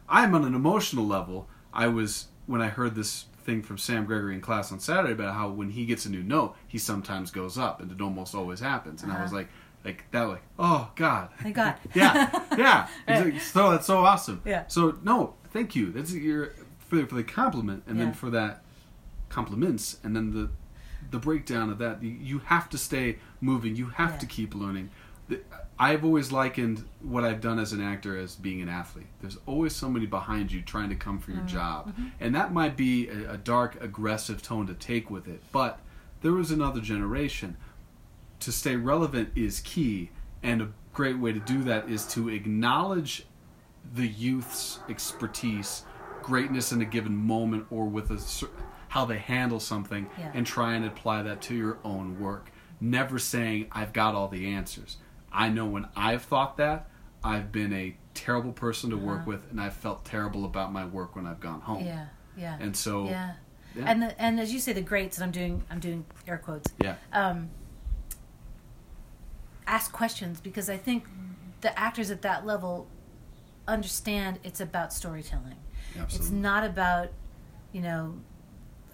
[0.08, 1.48] i'm on an emotional level.
[1.74, 5.34] I was when i heard this thing from sam gregory in class on saturday about
[5.34, 8.60] how when he gets a new note he sometimes goes up and it almost always
[8.60, 9.02] happens.
[9.02, 9.38] And i was Uh-huh.
[9.42, 9.50] like
[9.84, 11.76] like that like oh god Thank God.
[11.94, 13.42] yeah yeah Right.
[13.42, 14.66] So that's so awesome Yeah.
[14.68, 18.06] so no thank you that's your for, for the compliment and Yeah.
[18.06, 18.64] then for that
[19.30, 20.50] compliments and then the
[21.12, 24.18] the breakdown of that you, have to stay moving you have Yeah.
[24.18, 24.90] to keep learning
[25.80, 29.76] i've always likened what i've done as an actor as being an athlete there's always
[29.76, 31.48] somebody behind you trying to come for your mm-hmm.
[31.56, 32.08] job mm-hmm.
[32.20, 35.80] and that might be a, a dark aggressive tone to take with it but
[36.22, 37.56] there was another generation
[38.40, 40.10] to stay relevant is key
[40.44, 43.26] and a great way to do that is to acknowledge
[43.94, 45.84] the youth's expertise
[46.22, 48.48] greatness in a given moment or with a
[48.90, 50.32] how they handle something Yeah.
[50.34, 54.54] and try and apply that to your own work never saying i've got all the
[54.54, 54.98] answers
[55.32, 56.90] i know when i've thought that
[57.24, 59.32] i've been a terrible person to work Uh-huh.
[59.32, 62.08] with and i've felt terrible about my work when i've gone home Yeah.
[62.38, 62.58] Yeah.
[62.60, 63.34] and so yeah.
[63.76, 63.84] yeah.
[63.88, 66.72] And the, and as you say, the greats, and I'm doing I'm doing air quotes.
[66.84, 67.50] yeah um,
[69.70, 71.06] ask questions because I think
[71.62, 72.88] the actors at that level
[73.68, 75.56] understand it's about storytelling.
[75.96, 77.10] It's not about,
[77.72, 78.16] you know,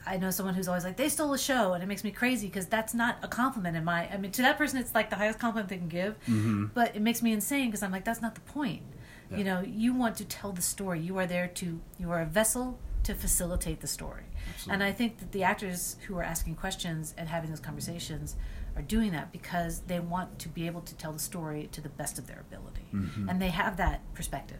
[0.07, 2.47] I know someone who's always like they stole a show, and it makes me crazy
[2.47, 4.07] because that's not a compliment in my.
[4.07, 6.65] I mean, to that person, it's like the highest compliment they can give, mm-hmm.
[6.73, 8.83] but it makes me insane because I'm like, that's not the point.
[9.31, 9.37] Yeah.
[9.37, 10.99] You know, you want to tell the story.
[10.99, 11.79] You are there to.
[11.97, 14.23] You are a vessel to facilitate the story.
[14.47, 14.73] Absolutely.
[14.73, 18.35] And I think that the actors who are asking questions and having those conversations
[18.75, 21.89] are doing that because they want to be able to tell the story to the
[21.89, 22.87] best of their ability.
[22.93, 23.29] Mhm.
[23.29, 24.59] And they have that perspective.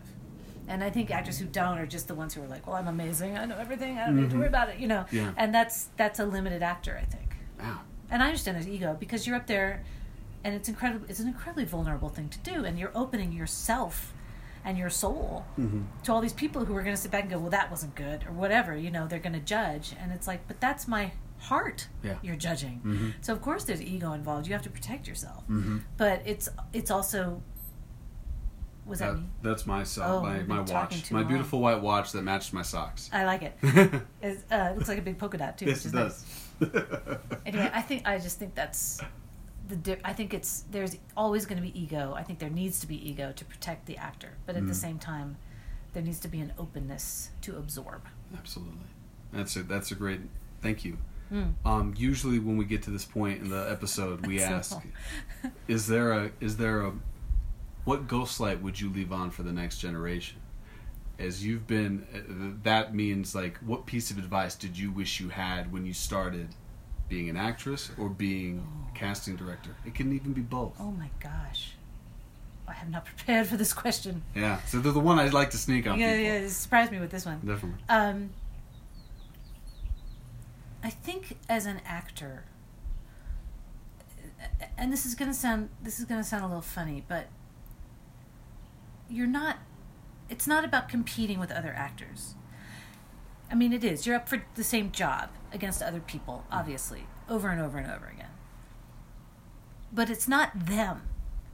[0.67, 2.87] And I think actors who don't are just the ones who are like, "Well, I'm
[2.87, 3.37] amazing.
[3.37, 3.97] I know everything.
[3.97, 5.05] I don't need to worry about it." You know.
[5.11, 5.33] Yeah.
[5.37, 7.35] And that's that's a limited actor, I think.
[7.59, 9.83] wow And I understand there's ego because you're up there,
[10.43, 11.05] and it's incredible.
[11.09, 14.13] It's an incredibly vulnerable thing to do, and you're opening yourself
[14.63, 15.83] and your soul mm-hmm.
[16.03, 17.93] to all these people who are going to sit back and go, "Well, that wasn't
[17.93, 18.75] good," or whatever.
[18.75, 21.11] You know, they're going to judge, and it's like, but that's my
[21.45, 21.87] heart.
[22.03, 22.17] Yeah.
[22.21, 23.13] You're judging, Mhm.
[23.25, 24.47] so of course there's ego involved.
[24.47, 25.77] You have to protect yourself, Mm-hmm.
[25.97, 27.41] but it's it's also
[28.85, 29.29] Was that, That- me?
[29.41, 30.07] that's my sock.
[30.07, 31.27] Oh, my, my watch, my long.
[31.27, 33.09] beautiful white watch that matches my socks.
[33.11, 33.57] I like it.
[34.23, 35.65] Uh, it looks like a big polka dot too.
[35.65, 36.25] yes, which it is does.
[36.61, 37.19] nice.
[37.47, 39.01] Anyway, I think I just think that's
[39.67, 39.75] the.
[39.75, 42.13] Di- I think it's there's always going to be ego.
[42.15, 44.85] I think there needs to be ego to protect the actor, but at the Mm.
[44.85, 45.37] same time,
[45.93, 48.01] there needs to be an openness to absorb.
[48.37, 48.87] Absolutely.
[49.33, 50.21] That's a that's a great.
[50.61, 50.97] Thank you.
[51.31, 51.53] Mm.
[51.65, 54.77] Um, usually, when we get to this point in the episode, we ask,
[55.67, 56.93] "Is there a is there a
[57.83, 60.37] what ghost light would you leave on for the next generation?"
[61.17, 65.29] As you've been, uh, that means like, what piece of advice did you wish you
[65.29, 66.49] had when you started
[67.07, 69.69] being an actress or being a casting director?
[69.85, 70.73] It can even be both.
[70.77, 71.71] Oh my gosh,
[72.67, 74.23] I have not prepared for this question.
[74.35, 76.25] Yeah, so the one I'd like to sneak on Yeah, people.
[76.25, 77.39] yeah, it surprised me with this one.
[77.45, 77.79] Definitely.
[77.87, 78.29] Um,
[80.85, 82.43] I think as an actor,
[84.77, 87.25] and this is gonna sound this is gonna sound a little funny, but
[89.09, 89.57] you're not.
[90.29, 92.35] It's not about competing with other actors.
[93.49, 94.05] I mean, it is.
[94.05, 98.05] You're up for the same job against other people, obviously, over and over and over
[98.05, 98.29] again.
[99.91, 101.09] But it's not them.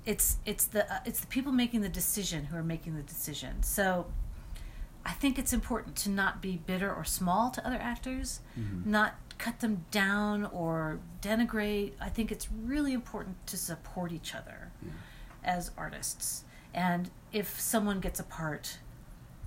[0.06, 3.64] It's it's the uh, it's the people making the decision who are making the decision.
[3.64, 4.08] So
[5.06, 8.86] I think it's important to not be bitter or small to other actors, Mhm.
[8.86, 11.94] not cut them down or denigrate.
[12.00, 14.92] I think it's really important to support each other Yeah.
[15.44, 16.44] as artists.
[16.74, 18.78] And if someone gets a part,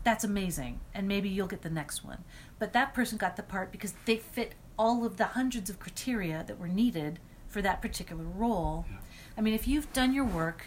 [0.02, 0.80] that's amazing.
[0.92, 2.24] And maybe you'll get the next one.
[2.58, 6.42] But that person got the part because they fit all of the hundreds of criteria
[6.44, 8.84] that were needed for that particular role.
[8.90, 8.96] Yeah.
[9.38, 10.66] I mean, if you've done your work,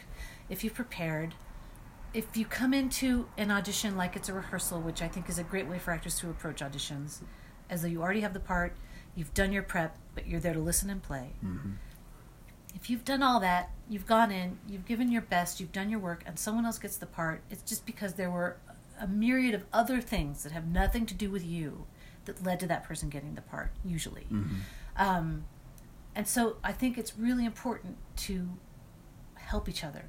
[0.49, 1.35] if you've prepared,
[2.13, 5.43] if you come into an audition like it's a rehearsal, which I think is a
[5.43, 7.21] great way for actors to approach auditions,
[7.69, 8.75] as though you already have the part,
[9.15, 11.31] you've done your prep, but you're there to listen and play.
[11.41, 11.73] hmm
[12.75, 15.99] If you've done all that, you've gone in, you've given your best, you've done your
[15.99, 18.57] work, and someone else gets the part, it's just because there were
[18.99, 21.85] a myriad of other things that have nothing to do with you
[22.25, 24.23] that led to that person getting the part, usually.
[24.23, 24.55] hmm
[24.95, 25.45] Um,
[26.15, 27.97] and so I think it's really important
[28.27, 28.49] to
[29.35, 30.05] help each other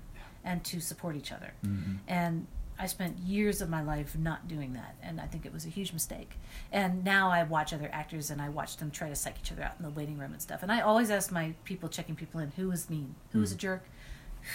[0.48, 1.52] and to support each other.
[1.62, 2.46] hmm And
[2.80, 5.68] I spent years of my life not doing that, and I think it was a
[5.68, 6.38] huge mistake.
[6.72, 9.62] And now I watch other actors and I watch them try to psych each other
[9.64, 10.62] out in the waiting room and stuff.
[10.62, 13.56] And I always ask my people checking people in who was mean, who was a
[13.56, 13.58] Mhm.
[13.66, 13.84] jerk,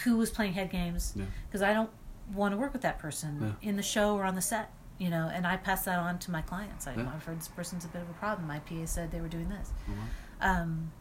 [0.04, 1.26] who was playing head games, Yeah.
[1.46, 1.90] because I don't
[2.32, 3.30] want to work with that person
[3.62, 3.68] Yeah.
[3.68, 4.70] in the show or on the set.
[4.96, 6.86] You know, and I pass that on to my clients.
[6.86, 7.10] I, Yeah.
[7.12, 8.46] I've heard this person's a bit of a problem.
[8.48, 9.72] My PA said they were doing this.
[9.88, 10.48] Uh-huh.
[10.50, 10.92] Um,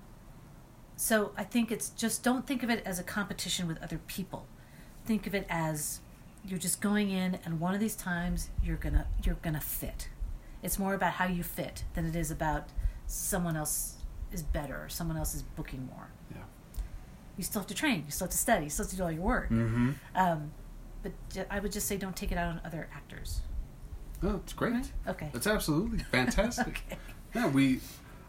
[0.95, 4.45] so I think it's just don't think of it as a competition with other people.
[5.05, 5.99] Think of it as
[6.45, 10.09] you're just going in, and one of these times you're gonna you're gonna fit.
[10.61, 12.69] It's more about how you fit than it is about
[13.05, 13.95] someone else
[14.31, 16.07] is better or someone else is booking more.
[16.31, 16.37] Yeah.
[17.37, 18.03] You still have to train.
[18.05, 18.65] You still have to study.
[18.65, 19.49] You still have to do all your work.
[19.49, 19.91] Mm-hmm.
[20.15, 20.51] Um,
[21.03, 21.11] but
[21.49, 23.41] I would just say don't take it out on other actors.
[24.23, 24.73] Oh, it's great.
[24.73, 24.91] Right?
[25.07, 25.29] Okay.
[25.33, 26.81] That's absolutely fantastic.
[26.87, 26.97] okay.
[27.35, 27.81] Yeah, we,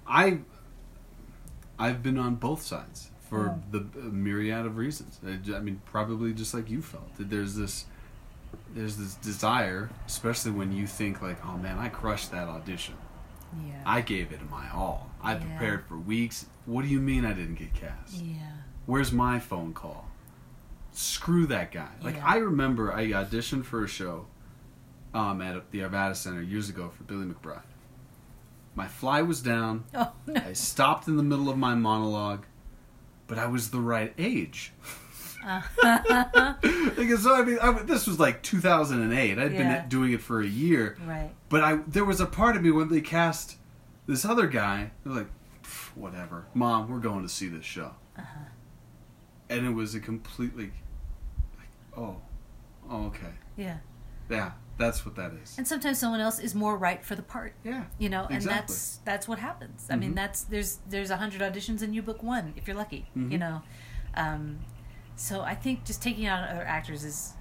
[0.06, 0.38] I,
[1.78, 3.62] I've been on both sides for Oh.
[3.70, 5.18] the myriad of reasons.
[5.24, 7.86] I mean, probably just like you felt that there's this,
[8.74, 12.94] there's this desire, especially when you think like, oh man, I crushed that audition.
[13.66, 13.82] Yeah.
[13.86, 15.10] I gave it my all.
[15.22, 15.38] I Yeah.
[15.40, 16.46] prepared for weeks.
[16.66, 18.14] What do you mean I didn't get cast?
[18.14, 18.36] yeah.
[18.86, 20.08] Where's my phone call?
[20.92, 21.88] Screw that guy.
[22.02, 22.26] Like Yeah.
[22.26, 24.26] I remember I auditioned for a show
[25.12, 27.62] um, at the Arvada Center years ago for Billy McBride.
[28.74, 29.84] My fly was down.
[29.94, 30.40] Oh no.
[30.40, 32.44] I stopped in the middle of my monologue,
[33.26, 34.72] but I was the right age.
[36.96, 39.38] Because so I mean, I, this was like 2008.
[39.38, 39.58] I'd Yeah.
[39.80, 41.30] been doing it for a year, right.
[41.50, 43.56] but I there was a part of me when they cast
[44.06, 44.90] this other guy.
[45.04, 45.28] I was like,
[45.94, 48.40] whatever, mom, we're going to see this show, Uh-huh.
[49.50, 50.72] and it was a completely,
[51.58, 52.16] like, oh,
[52.88, 53.78] oh, okay, Yeah.
[54.30, 55.54] yeah, that's what that is.
[55.58, 57.54] And sometimes someone else is more right for the part.
[57.64, 58.74] Yeah, You know, and Exactly.
[58.74, 59.86] that's that's what happens.
[59.90, 60.16] I mean, Mhm.
[60.16, 63.08] that's there's there's a hundred auditions and you book one if you're lucky.
[63.14, 63.38] You Mhm.
[63.38, 63.62] know,
[64.14, 64.60] um,
[65.16, 67.34] so I think just taking out other actors is,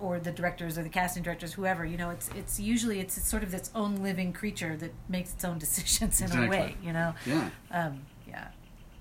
[0.00, 1.84] or the directors or the casting directors, whoever.
[1.84, 5.44] You know, it's it's usually it's, sort of its own living creature that makes its
[5.44, 6.46] own decisions in Exactly.
[6.46, 6.76] a way.
[6.82, 8.48] You know, yeah, um, yeah,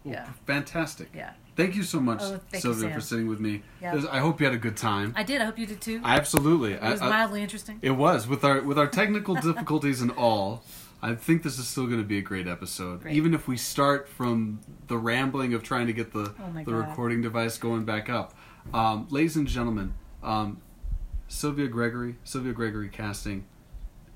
[0.03, 0.31] Well, Yeah.
[0.45, 1.09] fantastic.
[1.13, 1.33] yeah.
[1.57, 3.63] Thank you so much, Oh, Sylvia, for sitting with me.
[3.81, 3.99] Yeah.
[4.11, 5.13] I hope you had a good time.
[5.17, 5.41] I did.
[5.41, 5.99] I hope you did too.
[6.05, 6.73] Absolutely.
[6.73, 7.79] it was I- I- mildly interesting.
[7.81, 10.63] It was with our with our technical difficulties and all.
[11.01, 13.15] I think this is still going to be a great episode, Great.
[13.15, 16.89] even if we start from the rambling of trying to get the Oh the God.
[16.89, 18.33] recording device going back up.
[18.73, 19.93] Um, ladies and gentlemen,
[20.23, 20.59] um,
[21.27, 23.45] Sylvia Gregory, Sylvia Gregory casting.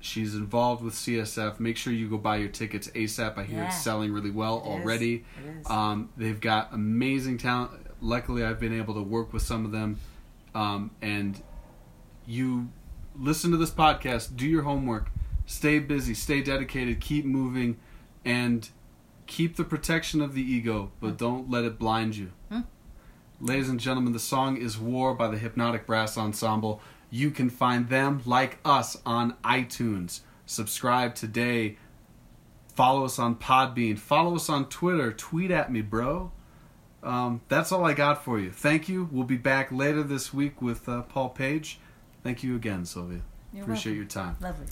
[0.02, 1.60] She's involved with CSF.
[1.60, 3.38] Make sure you go buy your tickets ASAP.
[3.38, 3.66] I hear Yeah.
[3.68, 5.24] it's selling really well It already.
[5.44, 5.70] It is.
[5.70, 7.70] Um, they've got amazing talent.
[8.00, 9.98] Luckily, I've been able to work with some of them,
[10.56, 11.40] um, and
[12.26, 12.68] you
[13.16, 15.08] listen to this podcast, do your homework,
[15.46, 17.76] stay busy, stay dedicated, keep moving,
[18.24, 18.68] and
[19.26, 22.32] keep the protection of the ego, but don't let it blind you.
[22.50, 22.62] Hmm.
[23.40, 26.80] Ladies and gentlemen, the song is War by the Hypnotic Brass Ensemble.
[27.14, 30.20] You can find them, like us, on iTunes.
[30.46, 31.76] Subscribe today.
[32.74, 33.98] Follow us on Podbean.
[33.98, 35.12] Follow us on Twitter.
[35.12, 36.32] Tweet at me, bro.
[37.02, 38.50] Um, that's all I got for you.
[38.50, 39.10] Thank you.
[39.12, 41.78] We'll be back later this week with uh, Paul Page.
[42.22, 43.20] Thank you again, Sylvia.
[43.52, 43.96] You're Appreciate welcome.
[43.98, 44.36] your time.
[44.40, 44.66] Lovely.